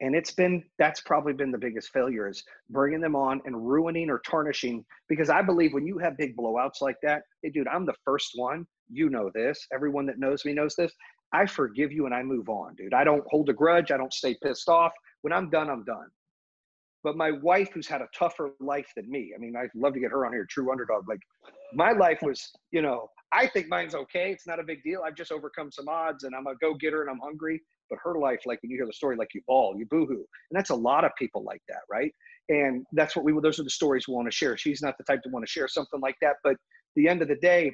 [0.00, 4.08] and it's been that's probably been the biggest failure is bringing them on and ruining
[4.10, 7.84] or tarnishing because i believe when you have big blowouts like that hey dude i'm
[7.86, 8.66] the first one.
[8.90, 9.66] You know this.
[9.74, 10.92] Everyone that knows me knows this.
[11.32, 12.94] I forgive you and i move on dude.
[12.94, 13.90] I don't hold a grudge.
[13.90, 14.92] I don't stay pissed off.
[15.22, 16.08] When i'm done i'm done.
[17.04, 20.00] But my wife who's had a tougher life than me i mean i'd love to
[20.00, 21.20] get her on here true underdog like
[21.74, 25.14] my life was you know i think mine's okay it's not a big deal i've
[25.14, 28.62] just overcome some odds and i'm a go-getter and i'm hungry but her life, like
[28.62, 31.12] when you hear the story, like you bawl, you boohoo, and that's a lot of
[31.18, 32.12] people like that, right?
[32.48, 33.38] And that's what we.
[33.40, 34.56] Those are the stories we want to share.
[34.56, 36.56] She's not the type to want to share something like that, but
[36.96, 37.72] the end of the day,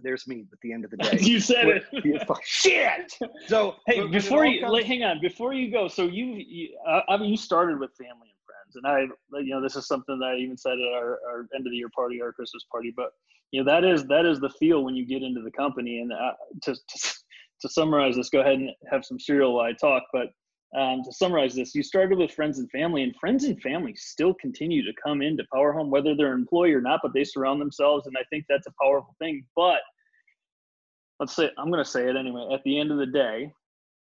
[0.00, 0.44] there's me.
[0.52, 1.84] At the end of the day, you said it.
[2.44, 3.14] Shit.
[3.46, 7.16] So hey, before you comes, hang on, before you go, so you, you uh, I
[7.16, 10.26] mean, you started with family and friends, and I, you know, this is something that
[10.26, 13.12] I even said at our, our end of the year party, our Christmas party, but
[13.52, 16.12] you know, that is that is the feel when you get into the company, and
[16.12, 16.32] uh,
[16.62, 17.14] to, to
[17.60, 20.02] to summarize this, go ahead and have some cereal while I talk.
[20.12, 20.28] But
[20.78, 24.34] um, to summarize this, you started with friends and family, and friends and family still
[24.34, 28.06] continue to come into Power Home, whether they're employee or not, but they surround themselves.
[28.06, 29.44] And I think that's a powerful thing.
[29.56, 29.80] But
[31.20, 32.48] let's say, I'm going to say it anyway.
[32.52, 33.52] At the end of the day,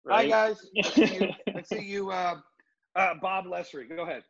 [0.04, 0.30] right?
[0.30, 0.70] Hi, guys.
[0.78, 2.36] I see you, I see you uh,
[2.94, 3.88] uh, Bob Lessery.
[3.88, 4.22] Go ahead.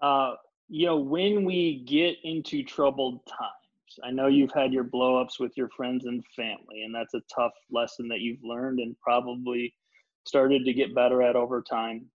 [0.00, 0.34] Uh,
[0.68, 3.50] you know, when we get into troubled times,
[4.04, 7.52] I know you've had your blowups with your friends and family, and that's a tough
[7.70, 9.74] lesson that you've learned and probably
[10.26, 12.06] started to get better at over time.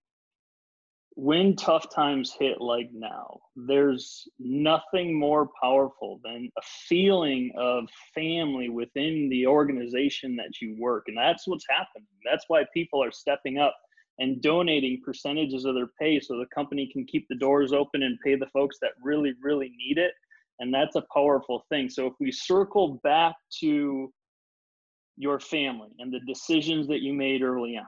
[1.18, 8.68] When tough times hit like now, there's nothing more powerful than a feeling of family
[8.68, 11.06] within the organization that you work.
[11.08, 12.08] And that's what's happening.
[12.30, 13.76] That's why people are stepping up
[14.20, 18.20] and donating percentages of their pay so the company can keep the doors open and
[18.22, 20.12] pay the folks that really, really need it
[20.60, 21.90] and that's a powerful thing.
[21.90, 24.12] So if we circle back to
[25.18, 27.86] your family and the decisions that you made early on.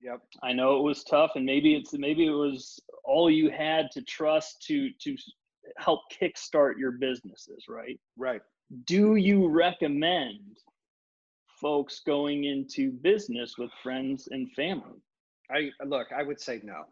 [0.00, 0.20] Yep.
[0.42, 4.02] I know it was tough and maybe it's maybe it was all you had to
[4.02, 5.16] trust to to
[5.76, 7.98] help kickstart your businesses right?
[8.16, 8.40] Right.
[8.86, 10.58] Do you recommend
[11.60, 15.02] folks going into business with friends and family?
[15.50, 16.84] I look i would say no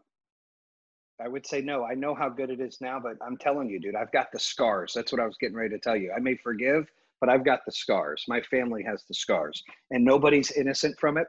[1.19, 1.83] I would say no.
[1.83, 4.39] I know how good it is now, but I'm telling you, dude, I've got the
[4.39, 4.93] scars.
[4.93, 6.11] That's what I was getting ready to tell you.
[6.15, 6.87] I may forgive,
[7.19, 8.23] but I've got the scars.
[8.27, 11.27] My family has the scars, and nobody's innocent from it.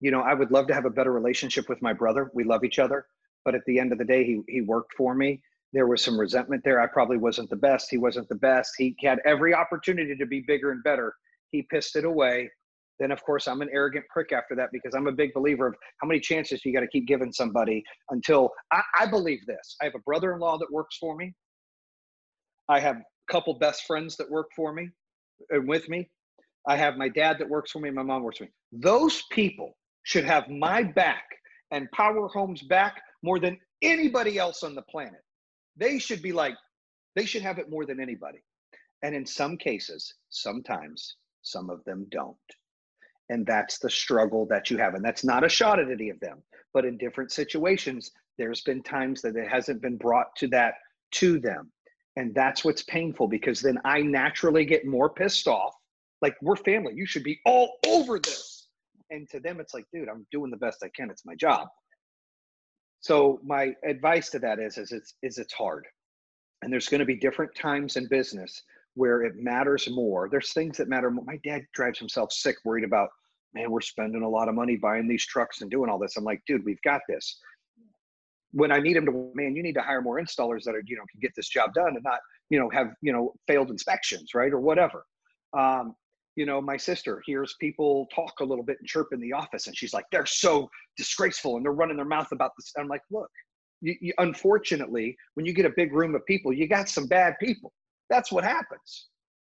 [0.00, 2.30] You know, I would love to have a better relationship with my brother.
[2.32, 3.06] We love each other,
[3.44, 5.42] but at the end of the day, he he worked for me.
[5.74, 6.80] There was some resentment there.
[6.80, 7.88] I probably wasn't the best.
[7.90, 8.72] He wasn't the best.
[8.78, 11.14] He had every opportunity to be bigger and better.
[11.50, 12.50] He pissed it away
[13.00, 15.74] then of course I'm an arrogant prick after that because I'm a big believer of
[16.00, 19.76] how many chances you got to keep giving somebody until I, I believe this.
[19.80, 21.34] I have a brother-in-law that works for me.
[22.68, 24.90] I have a couple best friends that work for me
[25.48, 26.08] and with me.
[26.68, 27.90] I have my dad that works for me.
[27.90, 28.50] My mom works for me.
[28.70, 31.24] Those people should have my back
[31.70, 35.22] and Power Homes back more than anybody else on the planet.
[35.76, 36.54] They should be like,
[37.16, 38.42] they should have it more than anybody.
[39.02, 42.36] And in some cases, sometimes, some of them don't
[43.30, 46.20] and that's the struggle that you have and that's not a shot at any of
[46.20, 46.42] them.
[46.74, 50.74] But in different situations there's been times that it hasn't been brought to that
[51.12, 51.72] to them
[52.16, 55.74] and that's what's painful because then i naturally get more pissed off.
[56.20, 58.66] Like we're family you should be all over this.
[59.10, 61.68] And to them it's like dude i'm doing the best i can it's my job.
[63.00, 65.86] So my advice to that is is it's is it's hard.
[66.62, 68.62] And there's going to be different times in business
[68.94, 70.28] where it matters more.
[70.30, 71.10] There's things that matter.
[71.10, 73.10] My dad drives himself sick, worried about
[73.54, 76.16] man, we're spending a lot of money buying these trucks and doing all this.
[76.16, 77.38] I'm like, dude, we've got this.
[78.52, 80.96] When I need him to, man, you need to hire more installers that are, you
[80.96, 84.34] know, can get this job done and not, you know, have, you know, failed inspections,
[84.34, 84.52] right?
[84.52, 85.04] Or whatever.
[85.56, 85.94] Um,
[86.36, 89.66] you know, my sister hears people talk a little bit and chirp in the office,
[89.66, 92.72] and she's like, they're so disgraceful and they're running their mouth about this.
[92.78, 93.30] I'm like, look,
[93.80, 97.34] you, you, unfortunately, when you get a big room of people, you got some bad
[97.40, 97.72] people.
[98.10, 99.06] That's what happens.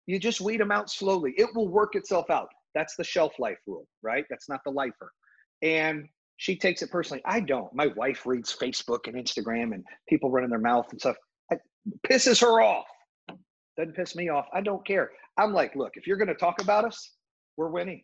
[0.07, 1.33] You just weed them out slowly.
[1.37, 2.47] It will work itself out.
[2.73, 4.25] That's the shelf life rule, right?
[4.29, 5.11] That's not the lifer.
[5.61, 7.21] And she takes it personally.
[7.25, 7.73] I don't.
[7.73, 11.15] My wife reads Facebook and Instagram and people running their mouth and stuff.
[11.51, 11.59] It
[12.09, 12.85] pisses her off.
[13.77, 14.45] Doesn't piss me off.
[14.53, 15.11] I don't care.
[15.37, 17.13] I'm like, look, if you're going to talk about us,
[17.57, 18.03] we're winning.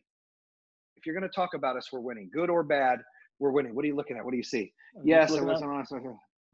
[0.97, 2.29] If you're going to talk about us, we're winning.
[2.33, 2.99] Good or bad,
[3.39, 3.75] we're winning.
[3.75, 4.23] What are you looking at?
[4.23, 4.71] What do you see?
[4.97, 5.85] I'm yes, it was on.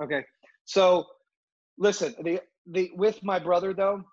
[0.02, 0.24] Okay.
[0.66, 1.06] So
[1.78, 2.40] listen, the
[2.72, 4.04] the with my brother though,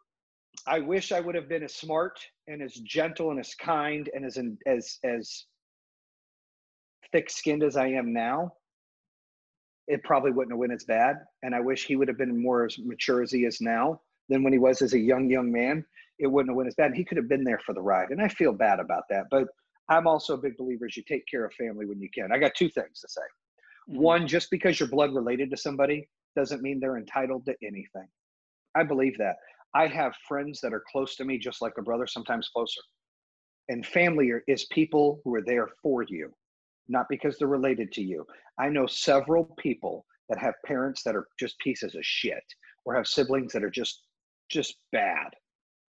[0.66, 4.24] I wish I would have been as smart and as gentle and as kind and
[4.24, 5.46] as as as
[7.12, 8.52] thick-skinned as I am now.
[9.86, 12.64] It probably wouldn't have went as bad, and I wish he would have been more
[12.64, 15.84] as mature as he is now than when he was as a young young man.
[16.18, 16.94] It wouldn't have went as bad.
[16.94, 19.26] He could have been there for the ride, and I feel bad about that.
[19.30, 19.48] But
[19.90, 22.32] I'm also a big believer is you take care of family when you can.
[22.32, 23.22] I got two things to say.
[23.90, 23.98] Mhm.
[23.98, 28.08] One, just because you're blood related to somebody doesn't mean they're entitled to anything.
[28.74, 29.36] I believe that.
[29.74, 32.80] I have friends that are close to me, just like a brother, sometimes closer.
[33.68, 36.32] And family is people who are there for you,
[36.88, 38.26] not because they're related to you.
[38.58, 42.44] I know several people that have parents that are just pieces of shit
[42.84, 44.02] or have siblings that are just
[44.50, 45.30] just bad.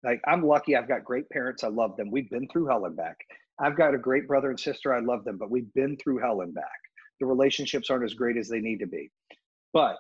[0.05, 1.65] Like I'm lucky I've got great parents.
[1.65, 2.11] I love them.
[2.11, 3.17] We've been through hell and back.
[3.59, 4.95] I've got a great brother and sister.
[4.95, 6.65] I love them, but we've been through hell and back.
[7.21, 9.11] The relationships aren't as great as they need to be.
[9.73, 9.97] But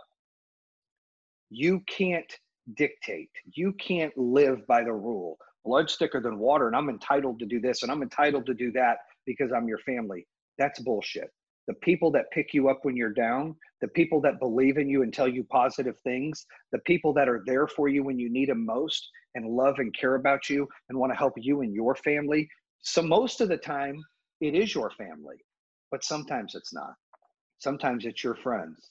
[1.51, 2.32] you can't
[2.77, 3.31] dictate.
[3.53, 5.39] You can't live by the rule.
[5.65, 8.71] Blood's thicker than water, and I'm entitled to do this and I'm entitled to do
[8.73, 10.27] that because I'm your family.
[10.59, 11.31] That's bullshit.
[11.67, 15.03] The people that pick you up when you're down, the people that believe in you
[15.03, 18.51] and tell you positive things, the people that are there for you when you need
[18.51, 21.95] them most and love and care about you and want to help you and your
[21.97, 22.49] family.
[22.83, 24.05] So, most of the time,
[24.43, 25.37] it is your family,
[25.91, 26.95] but sometimes it's not.
[27.59, 28.91] Sometimes it's your friends.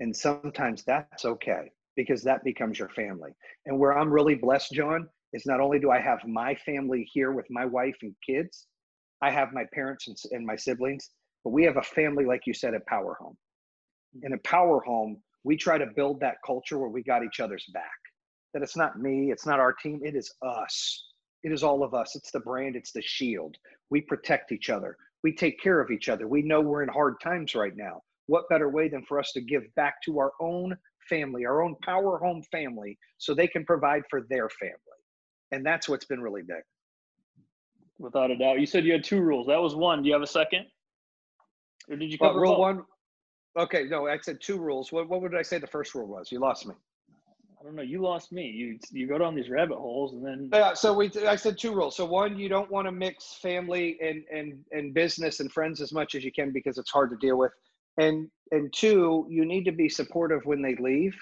[0.00, 3.30] And sometimes that's okay because that becomes your family.
[3.66, 7.32] And where I'm really blessed, John, is not only do I have my family here
[7.32, 8.66] with my wife and kids,
[9.22, 11.10] I have my parents and, and my siblings,
[11.44, 13.36] but we have a family, like you said, at Power Home.
[14.16, 14.26] Mm-hmm.
[14.26, 17.66] In a Power Home, we try to build that culture where we got each other's
[17.72, 17.84] back.
[18.52, 21.06] That it's not me, it's not our team, it is us.
[21.42, 22.16] It is all of us.
[22.16, 23.56] It's the brand, it's the shield.
[23.90, 24.96] We protect each other.
[25.22, 26.26] We take care of each other.
[26.26, 28.02] We know we're in hard times right now.
[28.26, 30.76] What better way than for us to give back to our own
[31.10, 34.76] family, our own Power Home family, so they can provide for their family?
[35.52, 36.62] And that's what's been really big.
[37.98, 38.60] Without a doubt.
[38.60, 39.48] You said you had two rules.
[39.48, 40.02] That was one.
[40.02, 40.66] Do you have a second?
[41.90, 42.58] Or did you But cover rule both?
[42.58, 42.84] one,
[43.58, 44.92] okay, no, I said two rules.
[44.92, 46.32] What, what would I say the first rule was?
[46.32, 46.74] You lost me.
[47.60, 47.82] I don't know.
[47.82, 48.46] You lost me.
[48.46, 51.74] You you go down these rabbit holes and then Yeah, so we I said two
[51.74, 51.96] rules.
[51.96, 55.92] So one, you don't want to mix family and and and business and friends as
[55.92, 57.52] much as you can because it's hard to deal with.
[57.98, 61.16] And and two, you need to be supportive when they leave.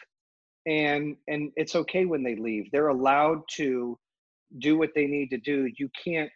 [0.67, 2.71] And and it's okay when they leave.
[2.73, 3.99] They're allowed to
[4.59, 5.71] do what they need to do.
[5.79, 6.31] You can't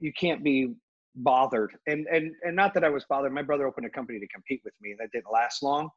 [0.00, 0.74] you can't be
[1.16, 1.72] bothered.
[1.86, 3.32] And and and not that I was bothered.
[3.32, 5.90] My brother opened a company to compete with me and that didn't last long.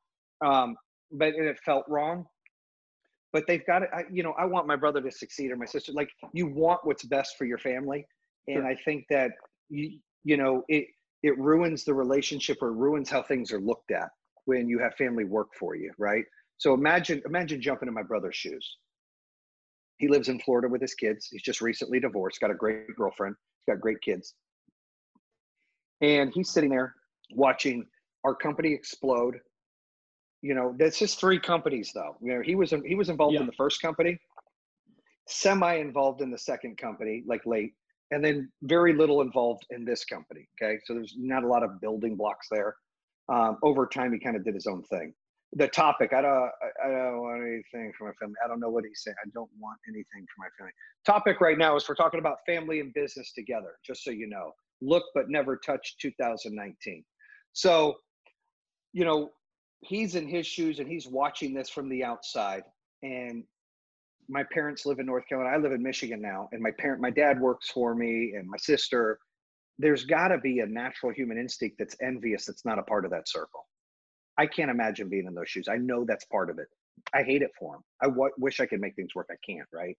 [0.46, 0.76] Um,
[1.12, 2.26] but and it felt wrong
[3.34, 3.90] but they've got it.
[3.94, 5.92] I, you know, I want my brother to succeed or my sister.
[5.94, 8.06] Like you want what's best for your family,
[8.48, 8.68] and Sure.
[8.68, 9.32] I think that
[9.70, 10.88] you you know it
[11.24, 14.10] it ruins the relationship or ruins how things are looked at
[14.46, 16.26] when you have family work for you, right?
[16.58, 18.78] So imagine imagine jumping in my brother's shoes.
[19.98, 21.28] He lives in Florida with his kids.
[21.32, 24.34] He's just recently divorced, got a great girlfriend, he's got great kids,
[26.02, 26.96] and he's sitting there
[27.36, 27.86] watching
[28.24, 29.40] our company explode
[30.42, 33.42] you know that's just three companies though you know he was he was involved Yeah.
[33.42, 34.20] in the first company
[35.28, 37.74] semi involved in the second company like late
[38.12, 40.78] and then very little involved in this company okay?
[40.86, 42.76] So there's not a lot of building blocks there.
[43.30, 45.14] Um, over time he kind of did his own thing.
[45.54, 46.50] The topic i don't
[46.84, 48.36] I- don't want anything for my family.
[48.44, 49.16] I don't know what he's saying.
[49.26, 50.72] I don't want anything for my family.
[51.06, 54.52] Topic right now is we're talking about family and business together just so you know.
[54.82, 57.04] Look but never touch 2019
[57.54, 57.96] so
[58.94, 59.30] you know
[59.82, 62.64] he's in his shoes and he's watching this from the outside
[63.04, 63.44] and
[64.30, 65.56] my parents live in north carolina.
[65.56, 68.58] I live in michigan now and my parent my dad works for me and my
[68.58, 69.20] sister.
[69.80, 73.12] There's got to be a natural human instinct that's envious that's not a part of
[73.12, 73.66] that circle.
[74.38, 75.68] I can't imagine being in those shoes.
[75.70, 76.68] I know that's part of it.
[77.14, 79.28] I hate it for them i w- wish i could make things work.
[79.32, 79.98] I can't right?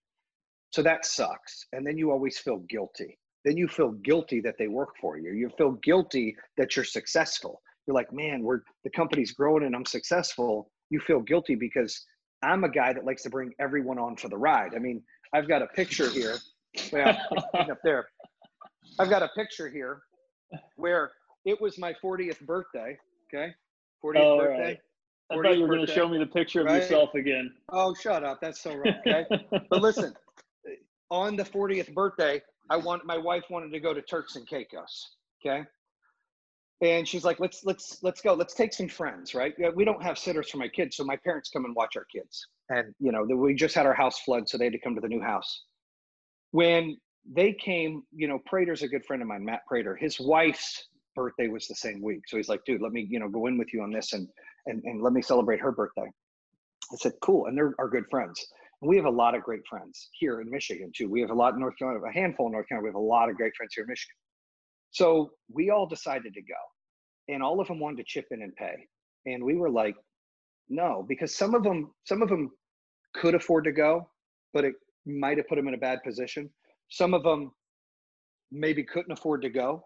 [0.72, 1.66] So that sucks.
[1.72, 3.18] And then you always feel guilty.
[3.44, 5.32] Then you feel guilty that they work for you.
[5.32, 7.60] You feel guilty that you're successful.
[7.86, 10.70] You're like, man, we're the company's growing and I'm successful.
[10.90, 12.04] You feel guilty because
[12.42, 14.74] I'm a guy that likes to bring everyone on for the ride.
[14.74, 16.36] I mean, I've got a picture here.
[16.92, 17.16] Well,
[17.54, 18.08] up there.
[18.98, 20.02] I've got a picture here
[20.76, 21.12] where
[21.44, 22.96] it was my 40th birthday.
[23.32, 23.52] Okay.
[24.04, 24.62] 40th All birthday.
[24.62, 24.78] right.
[25.30, 26.82] I thought you were going to show me the picture of right?
[26.82, 27.52] yourself again.
[27.70, 28.40] Oh, shut up.
[28.42, 28.94] That's so wrong.
[29.06, 29.24] Okay.
[29.70, 30.12] but listen,
[31.10, 35.16] on the 40th birthday, I want my wife wanted to go to Turks and Caicos.
[35.44, 35.62] Okay.
[36.82, 38.34] And she's like, let's let's let's go.
[38.34, 39.54] Let's take some friends, right?
[39.76, 42.44] We don't have sitters for my kids, so my parents come and watch our kids.
[42.70, 45.00] And you know, we just had our house flood, so they had to come to
[45.00, 45.62] the new house.
[46.50, 49.94] When they came, you know, Prater's a good friend of mine, Matt Prater.
[49.94, 53.28] His wife's birthday was the same week, so he's like, dude, let me, you know,
[53.28, 54.26] go in with you on this and
[54.66, 56.10] and and let me celebrate her birthday.
[56.92, 58.44] I said, cool, and they're our good friends.
[58.80, 61.08] And we have a lot of great friends here in Michigan too.
[61.08, 62.86] We have a lot in North Carolina, a handful in North Carolina.
[62.86, 64.16] We have a lot of great friends here in Michigan.
[64.92, 66.54] So we all decided to go,
[67.28, 68.86] and all of them wanted to chip in and pay.
[69.26, 69.96] And we were like,
[70.68, 72.50] no, because some of them, some of them
[73.14, 74.08] could afford to go,
[74.52, 74.74] but it
[75.06, 76.48] might have put them in a bad position.
[76.88, 77.52] Some of them
[78.50, 79.84] maybe couldn't afford to go,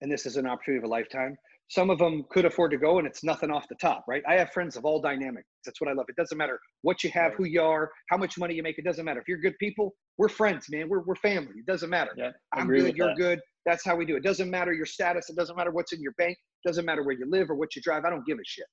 [0.00, 1.36] and this is an opportunity of a lifetime.
[1.68, 4.22] Some of them could afford to go and it's nothing off the top, right?
[4.28, 5.48] I have friends of all dynamics.
[5.64, 6.06] That's what I love.
[6.08, 7.38] It doesn't matter what you have, Right.
[7.38, 8.78] who you are, how much money you make.
[8.78, 9.20] It doesn't matter.
[9.20, 10.88] If you're good people, we're friends, man.
[10.88, 11.54] We're, we're family.
[11.58, 12.12] It doesn't matter.
[12.16, 12.96] Yeah, I'm good.
[12.96, 13.16] You're that.
[13.16, 13.40] good.
[13.64, 14.22] That's how we do it.
[14.22, 15.28] Doesn't matter your status.
[15.28, 16.38] It doesn't matter what's in your bank.
[16.64, 18.04] it Doesn't matter where you live or what you drive.
[18.04, 18.66] I don't give a shit.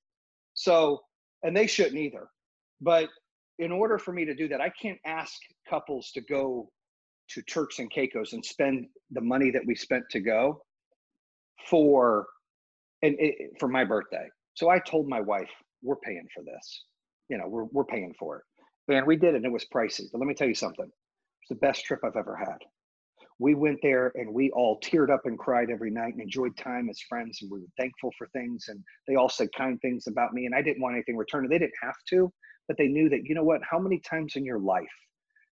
[0.54, 1.00] So,
[1.42, 2.28] and they shouldn't either.
[2.80, 3.10] But
[3.58, 5.34] in order for me to do that, I can't ask
[5.68, 6.70] couples to go
[7.30, 10.62] to Turks and Caicos and spend the money that we spent to go
[11.68, 12.28] for
[13.04, 14.28] and it, for my birthday.
[14.56, 15.50] So I told my wife,
[15.84, 16.86] we're paying for this.
[17.30, 18.96] You know, we're we're paying for it.
[18.96, 20.06] And we did it and it was pricey.
[20.12, 20.86] But let me tell you something.
[20.86, 22.58] It's the best trip I've ever had.
[23.40, 26.90] We went there and we all teared up and cried every night and enjoyed time
[26.90, 30.34] as friends and we were thankful for things and they all said kind things about
[30.34, 31.50] me and I didn't want anything returned.
[31.50, 32.32] They didn't have to,
[32.68, 34.86] but they knew that you know what, how many times in your life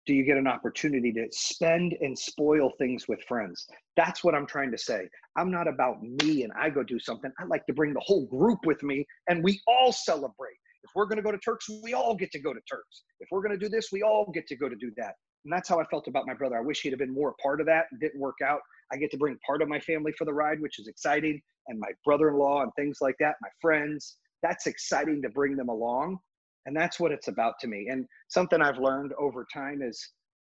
[0.08, 3.68] do you get an opportunity to spend and spoil things with friends?
[3.98, 5.08] That's what I'm trying to say.
[5.38, 7.32] I'm not about me and I go do something.
[7.40, 10.58] I like to bring the whole group with me and we all celebrate.
[10.84, 13.04] If we're going to go to Turks, we all get to go to Turks.
[13.20, 15.16] If we're going to do this, we all get to go to do that.
[15.44, 16.58] And that's how I felt about my brother.
[16.58, 17.86] I wish he'd have been more a part of that.
[17.92, 18.62] It didn't work out.
[18.92, 21.80] I get to bring part of my family for the ride, which is exciting, and
[21.80, 24.18] my brother-in-law and things like that, my friends.
[24.42, 26.20] That's exciting to bring them along.
[26.68, 27.88] And that's what it's about to me.
[27.90, 30.12] And something I've learned over time is,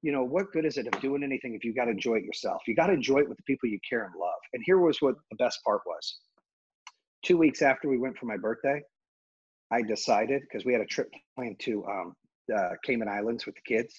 [0.02, 2.24] you know, what good is it of doing anything if you got to enjoy it
[2.24, 2.62] yourself?
[2.66, 4.40] You got to enjoy it with the people you care and love.
[4.54, 6.18] And here was what the best part was.
[7.26, 8.82] Two weeks after we went for my birthday,
[9.70, 12.14] I decided because we had a trip planned to um,
[12.56, 13.94] uh, Cayman Islands with the kids.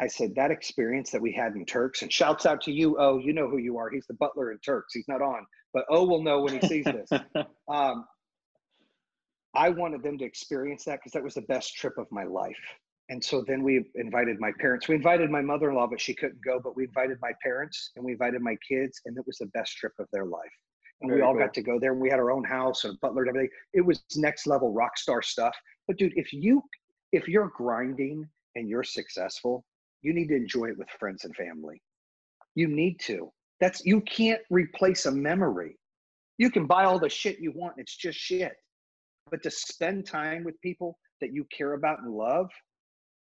[0.00, 3.18] I said that experience that we had in Turks, and shouts out to you, oh,
[3.18, 3.88] you know who you are.
[3.88, 4.92] He's the butler in Turks.
[4.92, 7.08] He's not on, but O will know when he sees this.
[7.68, 8.04] um,
[9.56, 12.54] I wanted them to experience that because that was the best trip of my life.
[13.08, 14.88] And so then we invited my parents.
[14.88, 16.60] We invited my mother in law, but she couldn't go.
[16.62, 19.76] But we invited my parents and we invited my kids, and it was the best
[19.76, 20.42] trip of their life.
[21.00, 21.42] And we all cool.
[21.42, 21.92] got to go there.
[21.92, 23.50] And we had our own house and butler and everything.
[23.74, 25.54] It was next level rock star stuff.
[25.86, 26.62] But dude, if you
[27.12, 29.64] if you're grinding and you're successful,
[30.02, 31.80] you need to enjoy it with friends and family.
[32.54, 33.30] You need to.
[33.60, 35.78] That's you can't replace a memory.
[36.38, 38.54] You can buy all the shit you want, it's just shit.
[39.30, 42.50] But to spend time with people that you care about and love,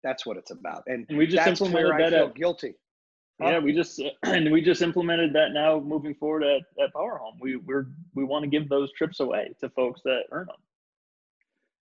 [0.02, 0.82] that's what it's about.
[0.86, 2.74] And, we just that's implemented where I that feel at- guilty.
[3.40, 3.50] Huh?
[3.50, 7.38] Yeah, we just and we just implemented that now moving forward at, at Power Home.
[7.40, 10.56] We we're we want to give those trips away to folks that earn them.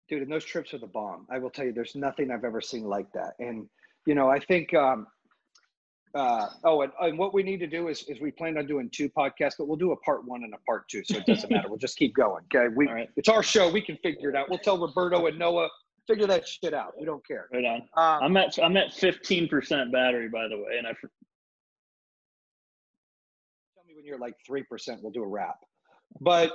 [0.08, 2.60] dude and those trips are the bomb i will tell you there's nothing i've ever
[2.60, 3.66] seen like that and
[4.06, 5.06] you know i think um
[6.14, 8.88] uh oh and, and what we need to do is is we plan on doing
[8.90, 11.50] two podcasts but we'll do a part one and a part two so it doesn't
[11.50, 11.68] matter.
[11.68, 12.72] We'll just keep going okay?
[12.74, 13.68] We right, it's our show.
[13.70, 14.48] We can figure it out.
[14.48, 15.68] We'll tell roberto and noah
[16.06, 16.92] figure that shit out.
[16.98, 17.48] We don't care.
[17.52, 17.80] Right on.
[17.96, 21.08] um, I'm at I'm at 15% battery by the way, and I tell
[23.86, 24.64] me when you're like 3%
[25.02, 25.56] we'll do a wrap.
[26.20, 26.52] But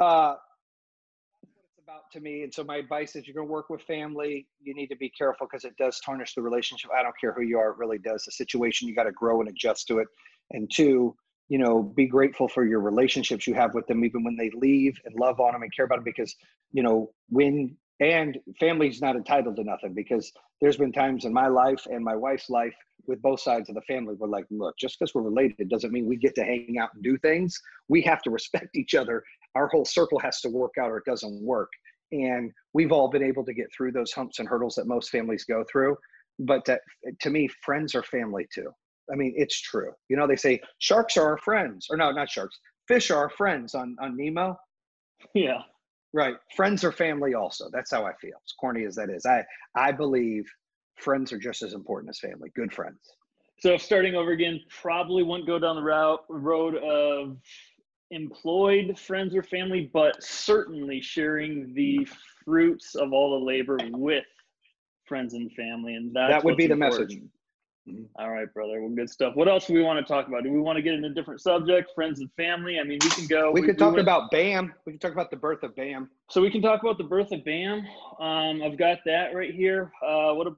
[0.00, 0.45] that's what it's
[1.86, 2.42] about to me.
[2.42, 5.08] And so my advice is you're going to work with family you need to be
[5.08, 6.90] careful because it does tarnish the relationship.
[6.92, 8.24] I don't care who you are it really does.
[8.24, 10.08] The situation you got to grow and adjust to it.
[10.50, 11.14] And two
[11.48, 14.98] you know be grateful for your relationships you have with them even when they leave
[15.04, 16.34] and love on them and care about them because
[16.72, 21.46] you know when and family's not entitled to nothing because there's been times in my
[21.46, 22.74] life and my wife's life
[23.06, 26.06] with both sides of the family we're like look just because we're related doesn't mean
[26.06, 27.60] we get to hang out and do things.
[27.88, 29.22] We have to respect each other
[29.56, 31.70] our whole circle has to work out or it doesn't work
[32.12, 35.44] and we've all been able to get through those humps and hurdles that most families
[35.44, 35.96] go through
[36.38, 36.80] but that,
[37.20, 38.70] to me friends are family too
[39.12, 42.30] i mean it's true you know they say sharks are our friends or no not
[42.30, 44.56] sharks fish are our friends on on nemo
[45.34, 45.62] yeah.
[46.12, 46.36] Right.
[46.54, 47.68] Friends are family also.
[47.72, 48.36] That's how I feel.
[48.44, 49.26] As corny as that is.
[49.26, 49.44] I
[49.74, 50.44] I believe
[50.96, 52.50] friends are just as important as family.
[52.54, 52.98] Good friends.
[53.58, 57.36] So starting over again, probably wouldn't go down the route road of
[58.10, 62.06] employed friends or family, but certainly sharing the
[62.44, 64.24] fruits of all the labor with
[65.04, 67.10] friends and family, and that's that would be the important.
[67.10, 67.22] message.
[67.88, 68.08] Mhm.
[68.16, 68.80] All right, brother.
[68.80, 69.36] Well, good stuff.
[69.36, 70.42] What else do we want to talk about?
[70.42, 72.80] Do we want to get into a different subject, friends and family?
[72.80, 73.52] I mean, we can go.
[73.52, 74.74] We could talk went- about Bam.
[74.86, 76.10] We could talk about the birth of Bam.
[76.28, 77.86] So we can talk about the birth of Bam.
[78.18, 79.92] Um, I've got that right here.
[80.04, 80.48] Uh, what?
[80.48, 80.56] A,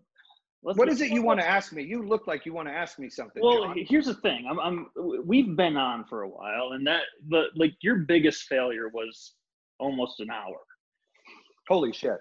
[0.63, 1.83] let's What it you want to ask me?
[1.83, 3.43] You look like you want to ask me something.
[3.43, 3.77] Well, John.
[3.89, 4.47] here's the thing.
[4.51, 4.87] I'm, I'm.
[5.25, 9.35] We've been on for a while, and that the like your biggest failure was
[9.79, 10.59] almost an hour.
[11.69, 12.19] Holy shit.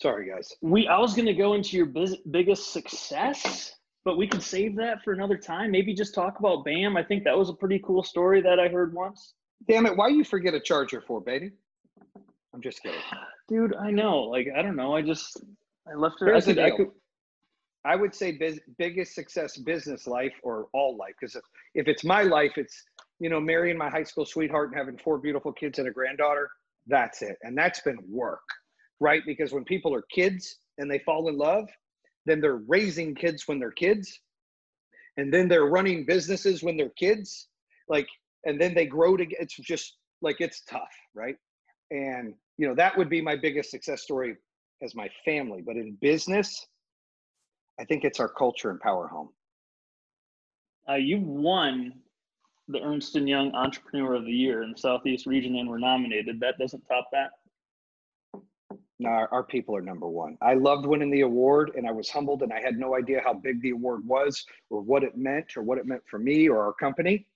[0.00, 0.52] Sorry, guys.
[0.62, 0.88] We.
[0.88, 5.12] I was gonna go into your biz, biggest success, but we can save that for
[5.12, 5.70] another time.
[5.70, 6.96] Maybe just talk about Bam.
[6.96, 9.34] I think that was a pretty cool story that I heard once.
[9.68, 9.96] Damn it.
[9.96, 11.52] Why you forget a charger for, baby?
[12.54, 12.98] I'm just kidding.
[13.48, 14.20] Dude, I know.
[14.22, 14.94] Like I don't know.
[14.94, 15.40] I just
[15.90, 16.26] I left it.
[16.26, 16.76] Here's I the could, I deal.
[16.76, 16.88] could,
[17.84, 21.42] I would say biz, biggest success business life or all life because if,
[21.74, 22.84] if it's my life, it's
[23.20, 26.50] you know, marrying my high school sweetheart and having four beautiful kids and a granddaughter.
[26.86, 27.36] That's it.
[27.42, 28.40] And that's been work,
[28.98, 29.22] right?
[29.26, 31.68] Because when people are kids and they fall in love,
[32.24, 34.18] then they're raising kids when they're kids.
[35.18, 37.48] And then they're running businesses when they're kids.
[37.88, 38.08] Like,
[38.44, 41.36] and then they grow to it's just like it's tough, right?
[41.90, 44.36] And you know, that would be my biggest success story
[44.82, 45.62] as my family.
[45.64, 46.66] But in business,
[47.80, 49.30] I think it's our culture and power home.
[50.86, 51.94] Uh, you won
[52.68, 56.38] the Ernst and Young Entrepreneur of the Year in the Southeast region and were nominated.
[56.40, 57.30] That doesn't top that.
[58.98, 60.36] No, our, our, people are number one.
[60.42, 63.32] I loved winning the award, and I was humbled, and I had no idea how
[63.32, 66.62] big the award was, or what it meant, or what it meant for me or
[66.62, 67.26] our company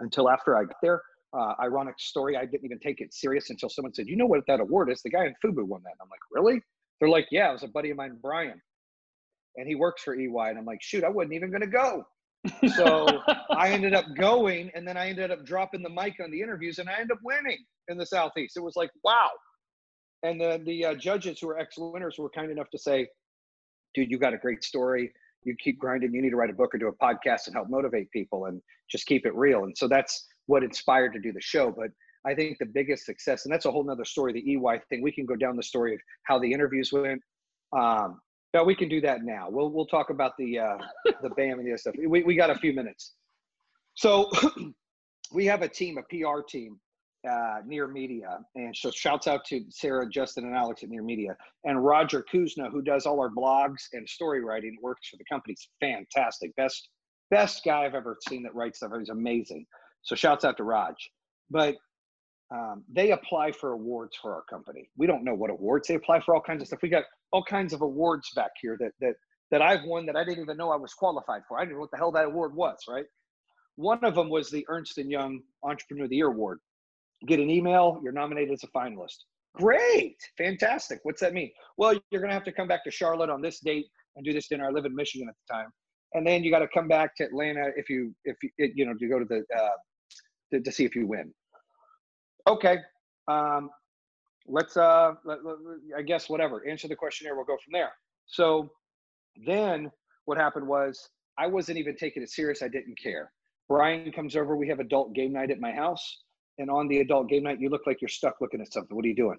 [0.00, 1.00] until after I got there.
[1.32, 4.46] Uh, ironic story, I didn't even take it serious until someone said, "You know what
[4.46, 5.00] that award is?
[5.00, 6.60] The guy in Fubu won that." And I'm like, "Really?"
[7.00, 8.60] They're like, "Yeah, it was a buddy of mine, Brian,
[9.56, 12.04] and he works for EY." And I'm like, "Shoot, I wasn't even going to go."
[12.74, 13.06] so
[13.50, 16.78] I ended up going, and then I ended up dropping the mic on the interviews,
[16.78, 18.56] and I ended up winning in the Southeast.
[18.56, 19.30] It was like, wow.
[20.22, 23.08] And then the uh, judges who were ex winners were kind enough to say,
[23.94, 25.12] dude, you got a great story.
[25.44, 26.12] You keep grinding.
[26.12, 28.60] You need to write a book or do a podcast and help motivate people and
[28.90, 29.64] just keep it real.
[29.64, 31.70] And so that's what inspired to do the show.
[31.70, 31.90] But
[32.26, 35.02] I think the biggest success, and that's a whole nother story, the EY thing.
[35.02, 37.22] We can go down the story of how the interviews went.
[37.76, 38.20] Um,
[38.54, 39.48] no, we can do that now.
[39.50, 40.78] We'll we'll talk about the uh,
[41.22, 41.94] the BAM and the other stuff.
[41.98, 43.14] We we got a few minutes.
[43.94, 44.30] So
[45.32, 46.78] we have a team, a PR team,
[47.28, 51.36] uh, Near Media, and so shouts out to Sarah, Justin, and Alex at Near Media,
[51.64, 55.54] and Roger Kuzna, who does all our blogs and story writing, works for the company.
[55.58, 56.88] He's fantastic, best
[57.30, 58.92] best guy I've ever seen that writes stuff.
[58.98, 59.66] He's amazing.
[60.02, 60.96] So shouts out to Raj.
[61.50, 61.76] But
[62.50, 64.88] um, they apply for awards for our company.
[64.96, 66.34] We don't know what awards they apply for.
[66.34, 66.80] All kinds of stuff.
[66.82, 69.14] We got all kinds of awards back here that that
[69.50, 71.58] that I've won that I didn't even know I was qualified for.
[71.58, 72.78] I didn't know what the hell that award was.
[72.88, 73.04] Right.
[73.76, 76.58] One of them was the Ernst and Young Entrepreneur of the Year Award.
[77.26, 78.00] Get an email.
[78.02, 79.18] You're nominated as a finalist.
[79.54, 81.00] Great, fantastic.
[81.02, 81.50] What's that mean?
[81.76, 83.86] Well, you're going to have to come back to Charlotte on this date
[84.16, 84.66] and do this dinner.
[84.66, 85.68] I live in Michigan at the time,
[86.14, 88.94] and then you got to come back to Atlanta if you if you you know
[88.94, 89.68] to go to the uh,
[90.52, 91.32] to, to see if you win
[92.48, 92.78] okay,
[93.28, 93.70] um,
[94.46, 95.56] let's, uh, let, let,
[95.96, 97.36] I guess, whatever, answer the questionnaire.
[97.36, 97.92] We'll go from there.
[98.26, 98.70] So
[99.46, 99.90] then
[100.24, 102.62] what happened was I wasn't even taking it serious.
[102.62, 103.32] I didn't care.
[103.68, 104.56] Brian comes over.
[104.56, 106.22] We have adult game night at my house.
[106.58, 108.96] And on the adult game night, you look like you're stuck looking at something.
[108.96, 109.38] What are you doing?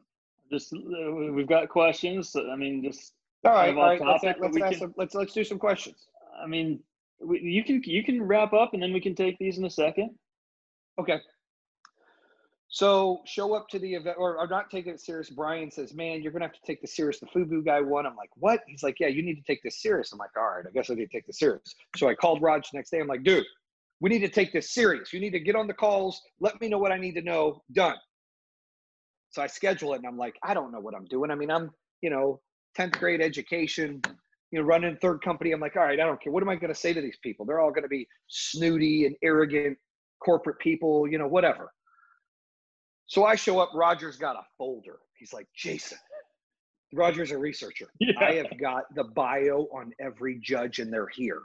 [0.52, 2.34] Just, uh, we've got questions.
[2.36, 3.14] I mean, just.
[3.46, 4.02] All right, all right.
[4.02, 6.08] Let's, let's, can, some, let's, let's do some questions.
[6.42, 6.80] I mean,
[7.30, 10.12] you can you can wrap up and then we can take these in a second.
[11.00, 11.20] Okay.
[12.72, 15.32] So show up to the event or, or not taking it serious.
[15.32, 17.20] Brian says, Man, you're gonna have to take this serious.
[17.20, 18.06] The Fubu guy won.
[18.06, 18.62] I'm like, What?
[18.68, 20.12] He's like, Yeah, you need to take this serious.
[20.14, 21.76] I'm like, All right, I guess I need to take this serious.
[21.98, 23.00] So I called Raj next day.
[23.00, 23.46] I'm like, dude,
[24.02, 25.12] we need to take this serious.
[25.12, 27.64] You need to get on the calls, let me know what I need to know.
[27.74, 27.98] Done.
[29.32, 31.32] So I schedule it and I'm like, I don't know what I'm doing.
[31.32, 32.40] I mean, I'm, you know,
[32.78, 34.02] 10th grade education,
[34.52, 35.52] you know, running third company.
[35.52, 36.32] I'm like, all right, I don't care.
[36.32, 37.46] What am I going to say to these people?
[37.46, 39.78] They're all going to be snooty and arrogant
[40.24, 41.72] corporate people, you know, whatever.
[43.10, 45.00] So I show up, Roger's got a folder.
[45.18, 45.98] He's like, Jayson,
[46.94, 47.88] Roger's a researcher.
[48.00, 48.20] Yeah.
[48.20, 51.42] I have got the bio on every judge, and they're here.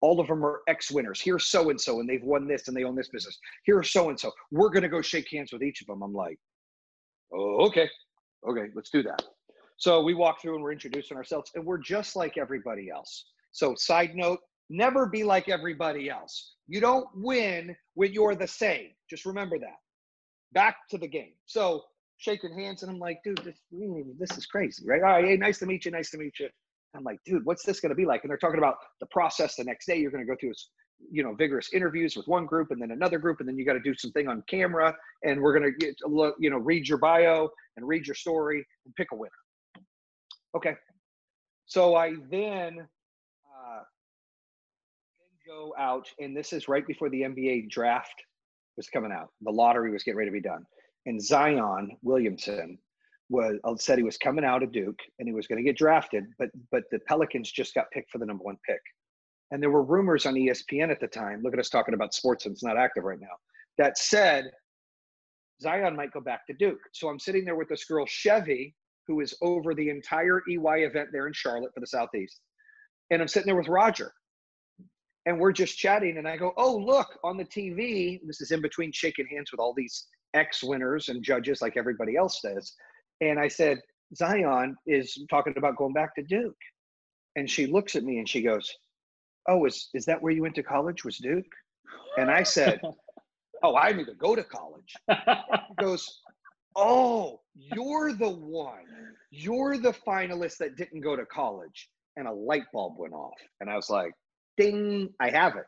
[0.00, 1.20] All of them are ex winners.
[1.20, 3.36] Here's so and so, and they've won this and they own this business.
[3.66, 4.30] Here's so and so.
[4.52, 6.02] We're going to go shake hands with each of them.
[6.02, 6.38] I'm like,
[7.34, 7.88] oh, okay.
[8.48, 9.22] Okay, let's do that.
[9.78, 13.24] So we walk through and we're introducing ourselves, and we're just like everybody else.
[13.50, 14.38] So, side note
[14.70, 16.54] never be like everybody else.
[16.68, 18.90] You don't win when you're the same.
[19.10, 19.76] Just remember that
[20.52, 21.32] back to the game.
[21.46, 21.82] So
[22.18, 23.56] shaking hands, and I'm like, dude, this,
[24.18, 25.02] this is crazy, right?
[25.02, 26.48] All right, hey, nice to meet you, nice to meet you.
[26.94, 28.22] I'm like, dude, what's this going to be like?
[28.22, 29.96] And they're talking about the process the next day.
[29.96, 30.52] You're going to go through,
[31.10, 33.72] you know, vigorous interviews with one group and then another group, and then you got
[33.72, 34.94] to do something on camera,
[35.24, 38.64] and we're going to get, look, you know, read your bio and read your story
[38.84, 39.30] and pick a winner.
[40.54, 40.74] Okay.
[41.66, 43.80] So I then uh,
[45.46, 48.22] go out, and this is right before the NBA draft
[48.76, 49.28] was coming out.
[49.42, 50.64] The lottery was getting ready to be done.
[51.06, 52.78] And Zion Williamson
[53.28, 55.76] was uh, said he was coming out of Duke and he was going to get
[55.76, 58.80] drafted, but but the Pelicans just got picked for the number one pick.
[59.50, 61.42] And there were rumors on ESPN at the time.
[61.42, 63.36] Look at us talking about sports and it's not active right now.
[63.78, 64.50] That said,
[65.60, 66.80] Zion might go back to Duke.
[66.92, 68.74] So I'm sitting there with this girl Chevy,
[69.06, 72.40] who is over the entire EY event there in Charlotte for the Southeast,
[73.10, 74.12] and I'm sitting there with Roger
[75.26, 78.60] and we're just chatting and i go oh look on the tv this is in
[78.60, 82.74] between shaking hands with all these ex winners and judges like everybody else does
[83.20, 83.78] and i said
[84.14, 86.56] zion is talking about going back to duke
[87.36, 88.70] and she looks at me and she goes
[89.48, 91.44] oh is, is that where you went to college was duke
[92.16, 92.80] And I said,
[93.64, 94.92] Oh, I need to go to college.
[95.80, 96.20] Goes,
[96.76, 98.84] Oh, you're the one.
[99.30, 101.88] You're the finalist that didn't go to college.
[102.16, 103.38] And a light bulb went off.
[103.60, 104.12] And I was like,
[104.56, 105.64] Ding, I have it.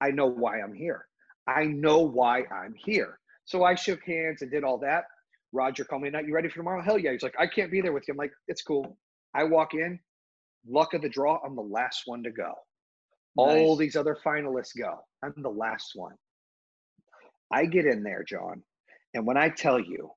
[0.00, 1.06] I know why I'm here.
[1.46, 3.18] I know why I'm here.
[3.44, 5.04] So I shook hands and did all that.
[5.52, 6.82] Roger called me not You ready for tomorrow?
[6.82, 7.12] Hell yeah.
[7.12, 8.12] He's like, I can't be there with you.
[8.12, 8.96] I'm like, it's cool.
[9.34, 9.98] I walk in,
[10.68, 12.52] luck of the draw, I'm the last one to go.
[13.36, 15.00] All these other finalists go.
[15.22, 16.14] I'm the last one.
[17.50, 18.62] I get in there, John,
[19.14, 20.10] and when I tell you,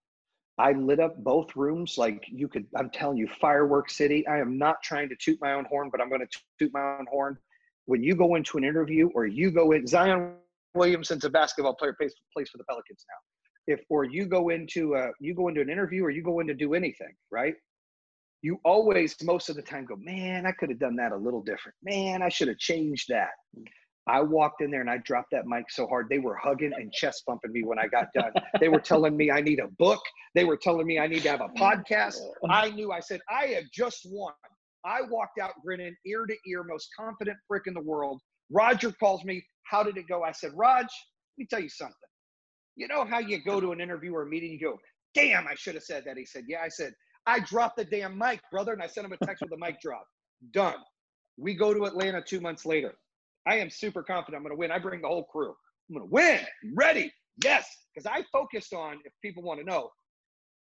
[0.57, 2.66] I lit up both rooms like you could.
[2.76, 4.26] I'm telling you, fireworks city.
[4.28, 6.97] I am not trying to toot my own horn, but I'm going to toot my
[6.97, 7.38] own horn.
[7.86, 10.33] When you go into an interview or you go in, Zion
[10.73, 13.73] Williamson's a basketball player, plays, plays for the Pelicans now.
[13.73, 16.47] If or you go into a, you go into an interview or you go in
[16.47, 17.55] to do anything, right?
[18.41, 21.41] You always, most of the time, go, man, I could have done that a little
[21.41, 21.75] different.
[21.83, 23.31] Man, I should have changed that.
[24.07, 26.93] I walked in there and I dropped that mic so hard they were hugging and
[26.93, 28.31] chest bumping me when I got done.
[28.59, 30.01] They were telling me I need a book.
[30.36, 32.19] They were telling me I need to have a podcast.
[32.47, 32.91] I knew.
[32.91, 34.33] I said I have just won.
[34.86, 38.21] I walked out grinning, ear to ear, most confident prick in the world.
[38.51, 39.43] Roger calls me.
[39.63, 40.23] How did it go?
[40.23, 40.89] I said, Raj, let
[41.38, 41.95] me tell you something.
[42.75, 44.77] You know how you go to an interview or a meeting, you go,
[45.15, 46.17] damn, I should have said that.
[46.17, 46.61] He said, yeah.
[46.61, 46.93] I said,
[47.25, 48.73] I dropped the damn mic, brother.
[48.73, 50.05] And I sent him a text with the mic drop.
[50.51, 50.75] Done.
[51.38, 52.93] We go to Atlanta two months later.
[53.47, 54.71] I am super confident I'm going to win.
[54.71, 55.53] I bring the whole crew.
[55.89, 56.39] I'm going to win.
[56.75, 57.11] Ready.
[57.43, 57.65] Yes.
[57.93, 59.89] Because I focused on, if people want to know,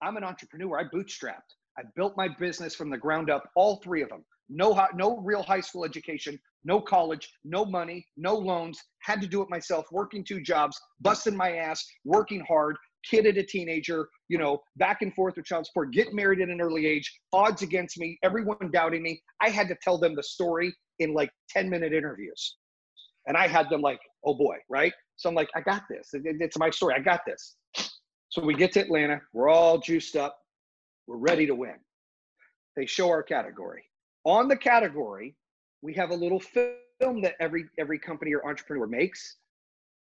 [0.01, 0.79] I'm an entrepreneur.
[0.79, 1.53] I bootstrapped.
[1.77, 4.23] I built my business from the ground up, all three of them.
[4.49, 8.79] No, no real high school education, no college, no money, no loans.
[9.01, 12.77] Had to do it myself, working two jobs, busting my ass, working hard,
[13.09, 16.49] kid at a teenager, you know, back and forth with child support, get married at
[16.49, 19.21] an early age, odds against me, everyone doubting me.
[19.41, 22.55] I had to tell them the story in like 10 minute interviews.
[23.27, 24.93] And I had them like, oh boy, right?
[25.17, 26.09] So I'm like, I got this.
[26.13, 26.93] It- it- It's my story.
[26.95, 27.55] I got this.
[28.29, 29.21] So we get to Atlanta.
[29.33, 30.37] We're all juiced up.
[31.07, 31.75] We're ready to win.
[32.75, 33.83] They show our category.
[34.25, 35.35] On the category,
[35.81, 39.37] we have a little film that every every company or entrepreneur makes.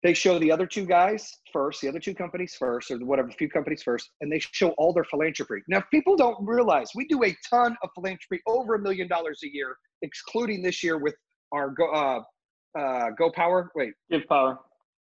[0.03, 3.49] They show the other two guys first, the other two companies first, or whatever, few
[3.49, 5.63] companies first, and they show all their philanthropy.
[5.69, 9.53] Now, people don't realize we do a ton of philanthropy, over a million dollars a
[9.53, 11.15] year, excluding this year with
[11.53, 13.71] our Go, uh, uh, Go Power.
[13.75, 14.59] Wait, Give power.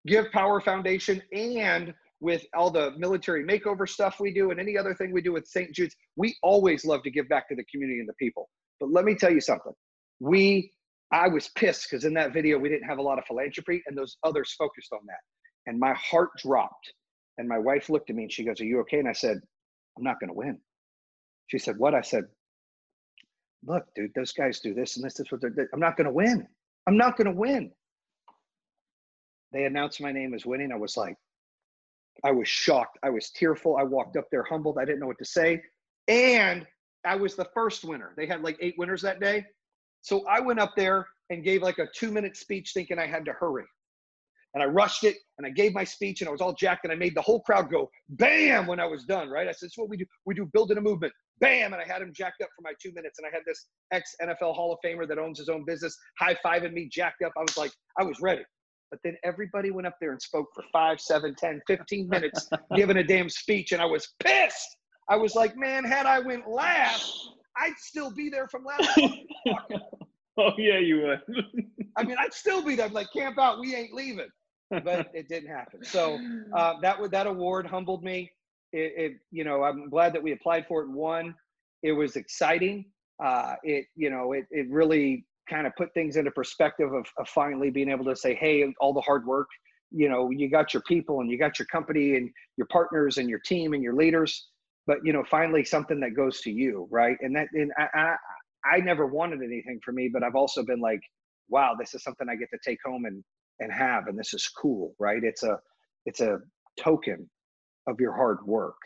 [0.05, 4.95] Give Power Foundation and with all the military makeover stuff we do and any other
[4.95, 5.73] thing we do with St.
[5.73, 8.49] Jude's, we always love to give back to the community and the people.
[8.79, 9.73] But let me tell you something.
[10.19, 10.71] We,
[11.11, 13.97] I was pissed because in that video we didn't have a lot of philanthropy and
[13.97, 15.19] those others focused on that.
[15.67, 16.93] And my heart dropped.
[17.37, 18.99] And my wife looked at me and she goes, Are you okay?
[18.99, 19.39] And I said,
[19.97, 20.59] I'm not going to win.
[21.47, 21.95] She said, What?
[21.95, 22.25] I said,
[23.65, 25.69] Look, dude, those guys do this and this, this, what they're.
[25.73, 26.47] I'm not going to win.
[26.85, 27.71] I'm not going to win
[29.53, 31.15] they announced my name as winning, I was like,
[32.23, 32.97] I was shocked.
[33.03, 33.77] I was tearful.
[33.77, 34.77] I walked up there humbled.
[34.79, 35.61] I didn't know what to say.
[36.07, 36.65] And
[37.05, 38.13] I was the first winner.
[38.15, 39.45] They had like eight winners that day.
[40.01, 43.25] So I went up there and gave like a two minute speech thinking I had
[43.25, 43.65] to hurry.
[44.53, 46.93] And I rushed it and I gave my speech and I was all jacked and
[46.93, 49.47] I made the whole crowd go bam when I was done, right?
[49.47, 50.05] I said, is what we do.
[50.25, 51.11] We do building a movement.
[51.39, 51.73] Bam.
[51.73, 53.17] And I had him jacked up for my two minutes.
[53.17, 56.37] And I had this ex NFL Hall of Famer that owns his own business high
[56.45, 57.31] fiving me, jacked up.
[57.35, 58.43] I was like, I was ready.
[58.93, 62.97] But then everybody went up there and spoke for five, seven, ten, fifteen minutes, giving
[62.97, 63.71] a damn speech.
[63.71, 64.77] And I was pissed.
[65.09, 67.11] I was like, man, had I went last,
[67.57, 68.99] I'd still be there from last.
[70.37, 71.21] oh yeah, you would.
[71.97, 72.85] I mean, I'd still be there.
[72.85, 73.59] I'm like, camp out.
[73.59, 74.29] We ain't leaving.
[74.69, 75.83] But it didn't happen.
[75.83, 76.19] So
[76.55, 78.31] uh, that would that award humbled me.
[78.73, 81.33] It, it, you know, I'm glad that we applied for it and won.
[81.81, 82.85] It was exciting.
[83.19, 87.27] Uh, it, you know, it, it really kind of put things into perspective of, of
[87.27, 89.47] finally being able to say, hey, all the hard work,
[89.91, 93.29] you know, you got your people and you got your company and your partners and
[93.29, 94.47] your team and your leaders,
[94.87, 97.17] but you know, finally something that goes to you, right?
[97.21, 98.15] And that, and I, I,
[98.65, 101.01] I never wanted anything for me, but I've also been like,
[101.49, 103.23] wow, this is something I get to take home and
[103.59, 105.23] and have, and this is cool, right?
[105.23, 105.59] It's a
[106.05, 106.39] it's a
[106.77, 107.29] token
[107.87, 108.77] of your hard work,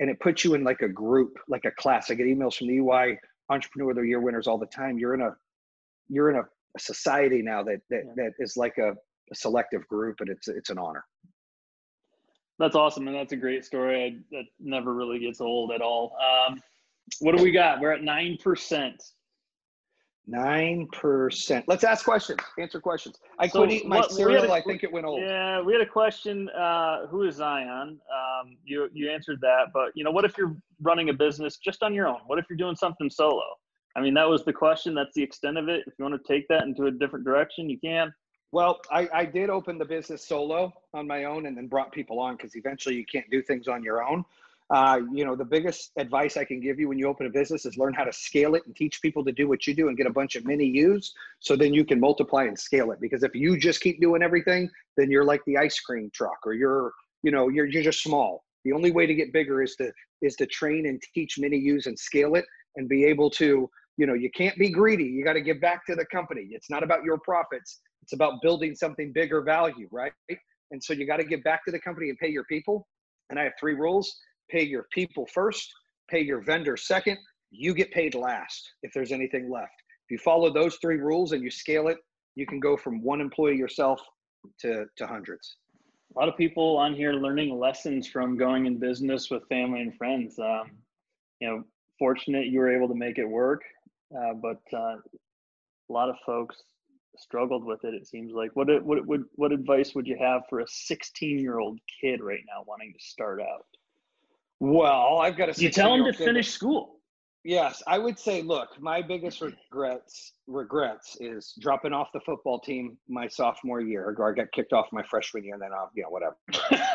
[0.00, 2.10] and it puts you in like a group, like a class.
[2.10, 3.18] I get emails from the EY
[3.50, 4.98] Entrepreneur of the Year winners all the time.
[4.98, 5.34] You're in a
[6.08, 6.42] you're in a,
[6.76, 8.12] a society now that that, Yeah.
[8.16, 11.04] that is like a, a selective group, and it's it's an honor.
[12.58, 14.04] That's awesome, and that's a great story.
[14.04, 16.16] I, that never really gets old at all.
[16.18, 16.60] Um,
[17.20, 17.80] what do we got?
[17.80, 19.02] We're at nine percent.
[20.26, 21.64] Nine percent.
[21.68, 22.40] Let's ask questions.
[22.58, 23.16] Answer questions.
[23.38, 24.44] I So quit eating my what- cereal.
[24.44, 25.22] a- I think it went old.
[25.22, 26.50] Yeah, we had a question.
[26.50, 27.98] Uh, who is Zion?
[28.12, 31.82] Um, you you answered that, but you know, what if you're running a business just
[31.82, 32.18] on your own?
[32.26, 33.40] What if you're doing something solo?
[33.98, 34.94] I mean, that was the question.
[34.94, 35.82] That's the extent of it.
[35.88, 38.14] If you want to take that into a different direction, you can.
[38.52, 42.20] Well, I, I did open the business solo on my own and then brought people
[42.20, 44.24] on because eventually you can't do things on your own.
[44.70, 47.66] Uh, you know, the biggest advice I can give you when you open a business
[47.66, 49.96] is learn how to scale it and teach people to do what you do and
[49.96, 53.00] get a bunch of mini U's so then you can multiply and scale it.
[53.00, 56.52] Because if you just keep doing everything, then you're like the ice cream truck or
[56.52, 56.92] you're,
[57.24, 58.44] you know, you're, you're just small.
[58.64, 59.90] The only way to get bigger is to
[60.22, 62.44] is to train and teach mini U's and scale it
[62.76, 63.68] and be able to,
[63.98, 65.04] you know, you can't be greedy.
[65.04, 66.48] You got to give back to the company.
[66.52, 67.80] It's not about your profits.
[68.02, 70.12] It's about building something bigger value, right?
[70.70, 72.86] And so you got to give back to the company and pay your people.
[73.28, 74.16] And I have three rules
[74.50, 75.70] pay your people first,
[76.08, 77.18] pay your vendor second,
[77.50, 79.74] you get paid last if there's anything left.
[80.06, 81.98] If you follow those three rules and you scale it,
[82.34, 84.00] you can go from one employee yourself
[84.60, 85.56] to, to hundreds.
[86.16, 89.94] A lot of people on here learning lessons from going in business with family and
[89.96, 90.38] friends.
[90.38, 90.70] Um,
[91.40, 91.64] you know,
[91.98, 93.62] fortunate you were able to make it work,
[94.16, 96.56] uh, but uh, a lot of folks
[97.16, 97.94] struggled with it.
[97.94, 98.54] It seems like.
[98.54, 102.40] What what what what advice would you have for a 16 year old kid right
[102.46, 103.66] now wanting to start out?
[104.60, 105.62] Well, I've got to.
[105.62, 106.96] You tell them to finish school.
[107.44, 108.42] Yes, I would say.
[108.42, 114.30] Look, my biggest regrets regrets is dropping off the football team my sophomore year, or
[114.30, 116.36] I got kicked off my freshman year, and then off, you know, whatever,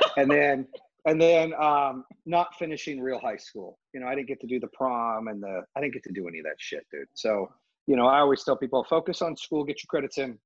[0.17, 0.67] and then
[1.05, 3.79] and then um, not finishing real high school.
[3.93, 6.13] You know, I didn't get to do the prom and the I didn't get to
[6.13, 7.07] do any of that shit, dude.
[7.13, 7.51] So,
[7.87, 10.37] you know, I always tell people focus on school, get your credits in.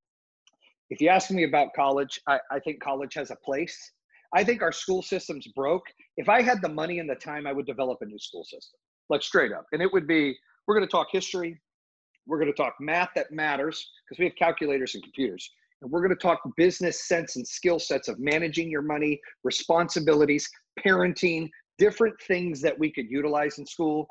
[0.89, 3.91] If you ask me about college, I, I think college has a place.
[4.33, 5.83] I think our school system's broke.
[6.17, 8.79] If I had the money and the time, I would develop a new school system,
[9.09, 9.65] like straight up.
[9.71, 10.35] And it would be
[10.65, 11.61] we're going to talk history,
[12.25, 15.49] we're going to talk math that matters because we have calculators and computers.
[15.81, 20.49] And we're going to talk business sense and skill sets of managing your money, responsibilities,
[20.83, 24.07] parenting, different things that we could utilize in school.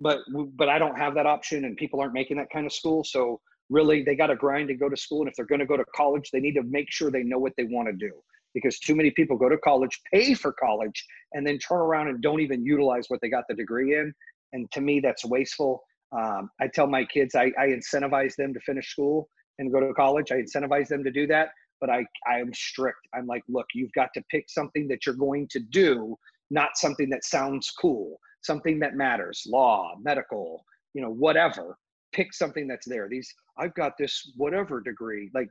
[0.00, 0.20] But
[0.54, 3.04] but I don't have that option, and people aren't making that kind of school.
[3.04, 5.20] So really, they got to grind and go to school.
[5.20, 7.38] And if they're going to go to college, they need to make sure they know
[7.38, 8.12] what they want to do
[8.54, 12.22] because too many people go to college, pay for college, and then turn around and
[12.22, 14.14] don't even utilize what they got the degree in.
[14.54, 15.82] And to me, that's wasteful.
[16.16, 19.28] Um, I tell my kids I, I incentivize them to finish school
[19.58, 20.32] and go to college.
[20.32, 21.50] I incentivize them to do that,
[21.80, 23.00] but I I am strict.
[23.14, 26.16] I'm like, look, you've got to pick something that you're going to do,
[26.50, 31.76] not something that sounds cool, something that matters, law, medical, you know, whatever.
[32.12, 33.08] Pick something that's there.
[33.08, 35.30] These I've got this whatever degree.
[35.34, 35.50] Like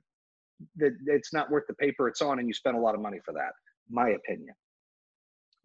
[0.77, 3.19] that it's not worth the paper it's on and you spend a lot of money
[3.23, 3.51] for that
[3.89, 4.53] my opinion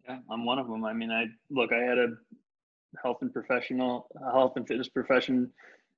[0.07, 2.07] yeah i'm one of them i mean i look i had a
[3.01, 5.49] health and professional health and fitness profession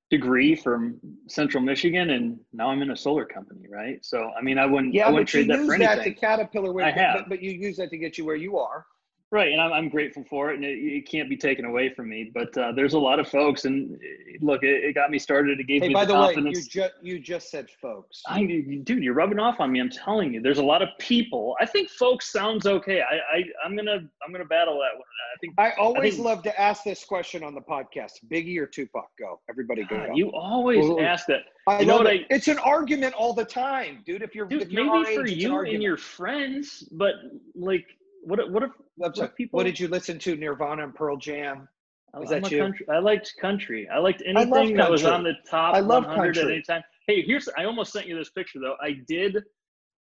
[0.09, 4.03] degree from central michigan and now i'm in a solar company right?
[4.05, 6.13] So i mean i wouldn't yeah I wouldn't but you trade use that, that to
[6.13, 7.19] caterpillar with, I have.
[7.19, 8.85] But, but you use that to get you where you are
[9.33, 12.07] Right, and I'm, I'm grateful for it, and it, it can't be taken away from
[12.07, 12.29] me.
[12.31, 13.97] But uh, there's a lot of folks, and uh,
[14.41, 15.59] look, it, it got me started.
[15.59, 16.55] It gave hey, me by the, the confidence.
[16.55, 18.21] way, you just you just said folks.
[18.27, 18.43] I,
[18.83, 19.81] dude, you're rubbing off on me.
[19.81, 21.55] I'm telling you, there's a lot of people.
[21.59, 23.01] I think folks sounds okay.
[23.01, 25.01] I, I I'm gonna I'm gonna battle that one.
[25.01, 28.59] I think I always I think, love to ask this question on the podcast: Biggie
[28.59, 29.09] or Tupac?
[29.17, 29.97] Go, everybody, go.
[29.97, 30.99] God, you always Ooh.
[30.99, 31.39] ask that.
[31.65, 32.13] I you know love what.
[32.13, 34.21] I- it's an argument all the time, dude.
[34.21, 37.15] If you're, Dude, if you're maybe for age, it's an you and your friends, but
[37.55, 37.87] like,
[38.25, 39.57] what if- what if what people?
[39.57, 40.35] what did you listen to?
[40.35, 41.67] Nirvana and Pearl Jam.
[42.21, 42.59] Is I'm that you?
[42.59, 43.89] Country, I liked country.
[43.89, 46.53] I liked anything that was on the top I love 100 at country.
[46.53, 46.83] any time.
[47.07, 48.75] Hey, here's I almost sent you this picture though.
[48.81, 49.43] I did.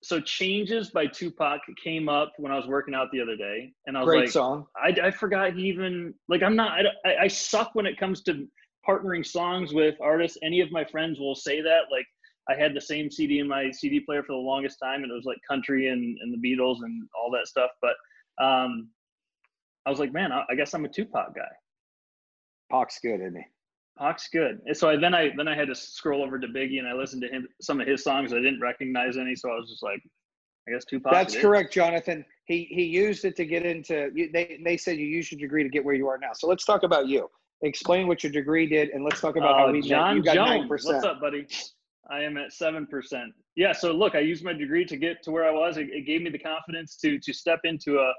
[0.02, 3.96] So changes by Tupac came up when I was working out the other day, and
[3.96, 4.66] I was Great like, song.
[4.76, 8.22] I, I forgot he even like I'm not I, I I suck when it comes
[8.24, 8.46] to
[8.86, 10.36] partnering songs with artists.
[10.42, 12.06] Any of my friends will say that like
[12.48, 15.14] I had the same CD in my CD player for the longest time, and it
[15.14, 17.70] was like country and and the Beatles and all that stuff.
[17.80, 17.94] But
[18.44, 18.88] um,
[19.86, 21.42] I was like, man, I, I guess I'm a Tupac guy.
[22.70, 23.44] Pac's good, isn't he?
[23.98, 24.60] Pac's good.
[24.66, 26.92] And so I, then I then I had to scroll over to Biggie and I
[26.94, 28.32] listened to him some of his songs.
[28.32, 30.00] I didn't recognize any, so I was just like,
[30.68, 31.12] I guess Tupac.
[31.12, 32.24] That's correct, Jonathan.
[32.46, 34.10] He he used it to get into.
[34.32, 36.30] They they said you use your degree to get where you are now.
[36.34, 37.30] So let's talk about you.
[37.62, 40.14] Explain what your degree did, and let's talk about how Uh, we met.
[40.14, 40.68] You got 9%.
[40.68, 41.46] What's up, buddy?
[42.10, 43.32] I am at seven percent.
[43.56, 43.72] Yeah.
[43.72, 45.76] So look, I used my degree to get to where I was.
[45.76, 48.12] It, it gave me the confidence to to step into a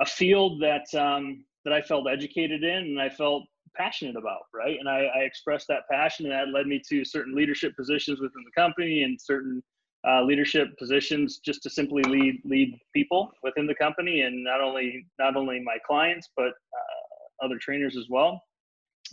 [0.00, 3.44] a field that um, that I felt educated in and I felt
[3.76, 4.42] passionate about.
[4.54, 4.78] Right.
[4.78, 8.44] And I, I expressed that passion, and that led me to certain leadership positions within
[8.44, 9.62] the company and certain
[10.08, 15.04] uh, leadership positions just to simply lead lead people within the company and not only
[15.18, 18.40] not only my clients but uh, other trainers as well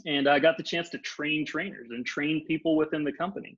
[0.06, 3.58] and I got the chance to train trainers and train people within the company.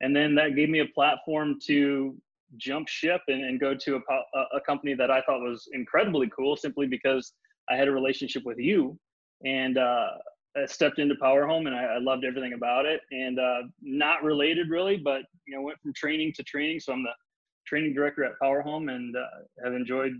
[0.00, 2.16] And then that gave me a platform to
[2.56, 6.56] jump ship and, and go to a, a- company that I thought was incredibly cool
[6.56, 7.32] simply because
[7.70, 8.98] I had a relationship with you.
[9.44, 10.08] And uh,
[10.56, 13.00] I stepped into Power Home and I, I loved everything about it.
[13.10, 16.80] And uh, not related really, but you know, went from training to training.
[16.80, 17.10] So I'm the
[17.66, 19.20] training director at Power Home and uh,
[19.64, 20.12] have enjoyed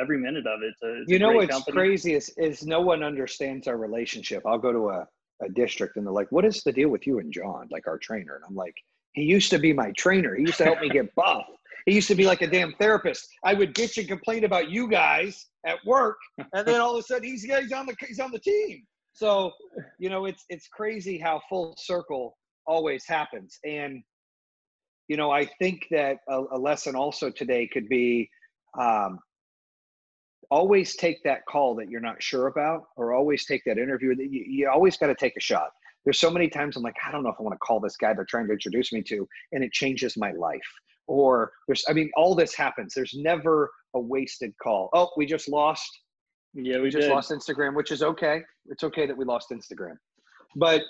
[0.00, 0.74] every minute of it.
[0.80, 1.76] It's you know what's company.
[1.76, 4.42] crazy is is no one understands our relationship.
[4.46, 5.06] I'll go to a,
[5.42, 7.98] a district and they're like, "What is the deal with you and John, like our
[7.98, 8.74] trainer?" And I'm like,
[9.12, 10.34] "He used to be my trainer.
[10.34, 11.46] He used to help me get buff.
[11.86, 13.28] He used to be like a damn therapist.
[13.44, 16.18] I would bitch and complain about you guys at work,
[16.52, 18.82] and then all of a sudden he's he's on the he's on the team.
[19.12, 19.52] So,
[19.98, 22.36] you know, it's it's crazy how full circle
[22.66, 23.58] always happens.
[23.64, 24.02] And
[25.08, 28.28] you know, I think that a, a lesson also today could be
[28.78, 29.18] um,
[30.50, 34.14] always take that call that you're not sure about, or always take that interview.
[34.14, 35.70] That you, you always got to take a shot.
[36.04, 37.96] There's so many times I'm like, I don't know if I want to call this
[37.96, 40.60] guy they're trying to introduce me to, and it changes my life.
[41.06, 42.94] Or there's, I mean, all this happens.
[42.94, 44.90] There's never a wasted call.
[44.92, 45.88] Oh, we just lost
[46.54, 47.12] yeah, we just did.
[47.12, 48.40] lost Instagram, which is okay.
[48.66, 49.96] It's okay that we lost Instagram,
[50.56, 50.82] but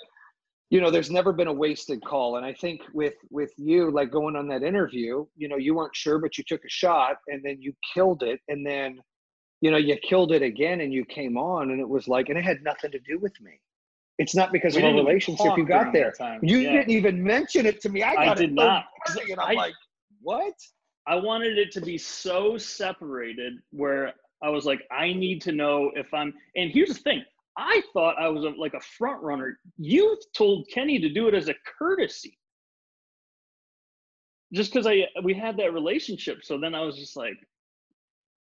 [0.69, 2.37] you know, there's never been a wasted call.
[2.37, 5.95] And I think with with you, like going on that interview, you know, you weren't
[5.95, 8.99] sure, but you took a shot, and then you killed it, and then
[9.61, 12.37] you know you killed it again, and you came on, and it was like, and
[12.37, 13.59] it had nothing to do with me.
[14.19, 16.13] It's not because we of our relationship you got there.
[16.41, 16.73] You yeah.
[16.73, 18.03] didn't even mention it to me.
[18.03, 18.83] I got I did not.
[19.07, 19.73] And I'm I, like,
[20.21, 20.53] what?
[21.07, 24.13] I wanted it to be so separated where
[24.43, 26.33] I was like, I need to know if I'm.
[26.57, 27.23] And here's the thing:
[27.57, 29.57] I thought I was a, like a front runner.
[29.77, 32.37] You told Kenny to do it as a courtesy,
[34.53, 36.39] just because I we had that relationship.
[36.43, 37.37] So then I was just like,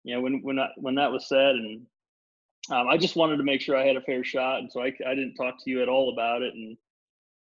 [0.04, 1.82] you know, when when I, when that was said, and
[2.70, 4.92] um, I just wanted to make sure I had a fair shot, and so I
[5.06, 6.76] I didn't talk to you at all about it, and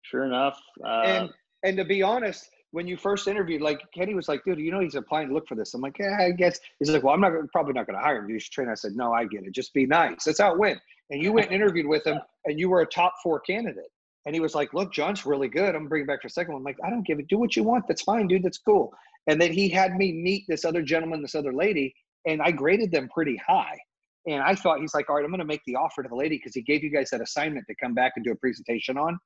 [0.02, 0.60] sure enough.
[0.84, 1.30] Uh, and
[1.62, 4.80] and to be honest, when you first interviewed, like Kenny was like, dude, you know,
[4.80, 5.74] he's applying to look for this.
[5.74, 6.60] I'm like, yeah, I guess.
[6.78, 8.30] He's like, well, I'm not probably not going to hire him.
[8.30, 8.68] You should train.
[8.68, 9.52] I said, no, I get it.
[9.52, 10.24] Just be nice.
[10.24, 10.78] That's how it went.
[11.10, 13.90] And you went and interviewed with him, and you were a top four candidate.
[14.26, 15.74] And he was like, look, John's really good.
[15.74, 16.60] I'm bringing back for a second one.
[16.60, 17.26] I'm like, I don't give it.
[17.28, 17.88] Do what you want.
[17.88, 18.44] That's fine, dude.
[18.44, 18.92] That's cool.
[19.26, 21.94] And then he had me meet this other gentleman, this other lady,
[22.26, 23.78] and I graded them pretty high.
[24.26, 26.14] And I thought he's like, all right, I'm going to make the offer to the
[26.14, 28.98] lady because he gave you guys that assignment to come back and do a presentation
[28.98, 29.18] on.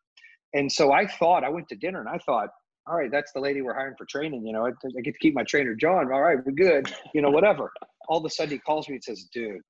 [0.55, 2.51] And so I thought I went to dinner and I thought,
[2.87, 4.47] all right, that's the lady we're hiring for training.
[4.47, 6.13] You know, I, I get to keep my trainer, John.
[6.13, 6.93] All right, we're good.
[7.15, 7.73] You know, whatever.
[8.09, 9.63] All of a sudden, he calls me and says, dude,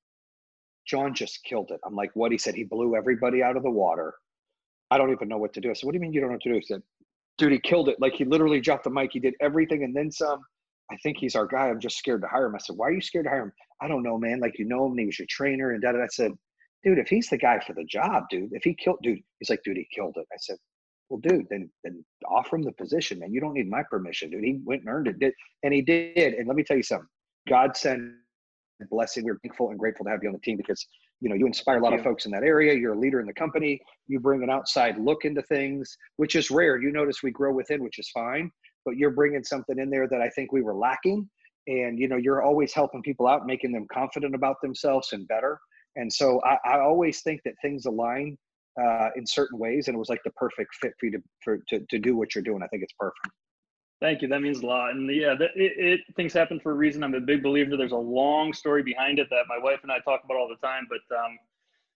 [0.86, 1.80] John just killed it.
[1.86, 2.32] I'm like, what?
[2.32, 4.14] He said he blew everybody out of the water.
[4.90, 5.70] I don't even know what to do.
[5.70, 6.56] I said, what do you mean you don't know what to do?
[6.56, 6.82] He said,
[7.38, 7.96] dude, he killed it.
[8.00, 9.10] Like he literally dropped the mic.
[9.12, 10.40] He did everything and then some.
[10.90, 11.68] I think he's our guy.
[11.68, 12.54] I'm just scared to hire him.
[12.54, 13.52] I said, why are you scared to hire him?
[13.84, 14.40] I don't know, man.
[14.40, 14.96] Like you know him.
[14.96, 16.02] He was your trainer and da da.
[16.02, 16.32] I said,
[16.82, 19.60] dude, if he's the guy for the job, dude, if he killed, dude, he's like,
[19.62, 20.26] dude, he killed it.
[20.32, 20.56] I said,
[21.10, 23.32] well, dude, then then offer him the position, man.
[23.32, 24.42] You don't need my permission, dude.
[24.42, 26.34] He went and earned it, did, and he did.
[26.34, 27.08] And let me tell you something.
[27.46, 28.12] God sent
[28.90, 29.24] blessing.
[29.24, 30.86] We're thankful and grateful to have you on the team because
[31.20, 32.74] you know you inspire a lot of folks in that area.
[32.74, 33.80] You're a leader in the company.
[34.06, 36.80] You bring an outside look into things, which is rare.
[36.80, 38.50] You notice we grow within, which is fine,
[38.86, 41.28] but you're bringing something in there that I think we were lacking.
[41.66, 45.58] And you know, you're always helping people out, making them confident about themselves and better.
[45.96, 48.36] And so I, I always think that things align
[48.80, 51.58] uh, in certain ways, and it was like the perfect fit for you to for,
[51.68, 52.62] to to do what you're doing.
[52.62, 53.28] I think it's perfect.
[54.00, 54.28] Thank you.
[54.28, 54.90] That means a lot.
[54.90, 57.02] And yeah, it, it, things happen for a reason.
[57.02, 57.76] I'm a big believer.
[57.76, 60.66] There's a long story behind it that my wife and I talk about all the
[60.66, 60.86] time.
[60.90, 61.38] But um,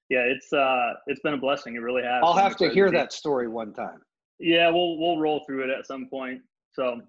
[0.08, 1.74] yeah, it's uh, it's been a blessing.
[1.74, 2.22] It really has.
[2.24, 4.00] I'll have to hear that story one time.
[4.38, 6.40] Yeah, we'll we'll roll through it at some point.
[6.72, 7.00] So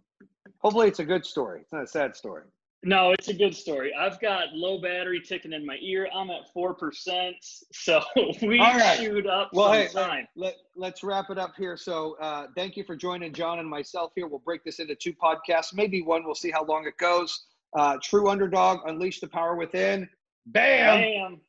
[0.58, 1.62] hopefully, it's a good story.
[1.62, 2.43] It's not a sad story.
[2.82, 3.93] No, it's a good story.
[3.93, 6.08] I've got low battery ticking in my ear.
[6.16, 7.36] I'm at four percent,
[7.74, 8.02] so
[8.41, 8.97] we right.
[8.97, 10.28] shoot up well, hey, time.
[10.38, 11.76] Let, let, us wrap it up here.
[11.76, 14.28] So, uh, thank you for joining John and myself here.
[14.28, 16.24] We'll break this into two podcasts, maybe one.
[16.24, 17.47] We'll see how long it goes.
[17.74, 20.08] Uh, True Underdog, Unleash the Power Within.
[20.45, 21.39] Bam!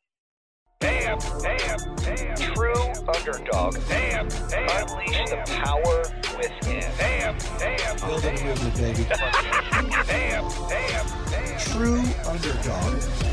[0.80, 1.18] Bam!
[1.18, 1.18] Bam!
[1.42, 2.36] Bam!
[2.36, 2.74] True
[3.14, 3.78] Underdog.
[3.88, 4.28] Bam!
[4.50, 4.88] Bam!
[4.88, 6.80] Unleash the power within.
[6.96, 7.96] Damn, Bam!
[8.08, 9.04] Building a movement, baby.
[10.06, 10.44] bam!
[10.68, 11.06] Bam!
[11.58, 13.29] True underdog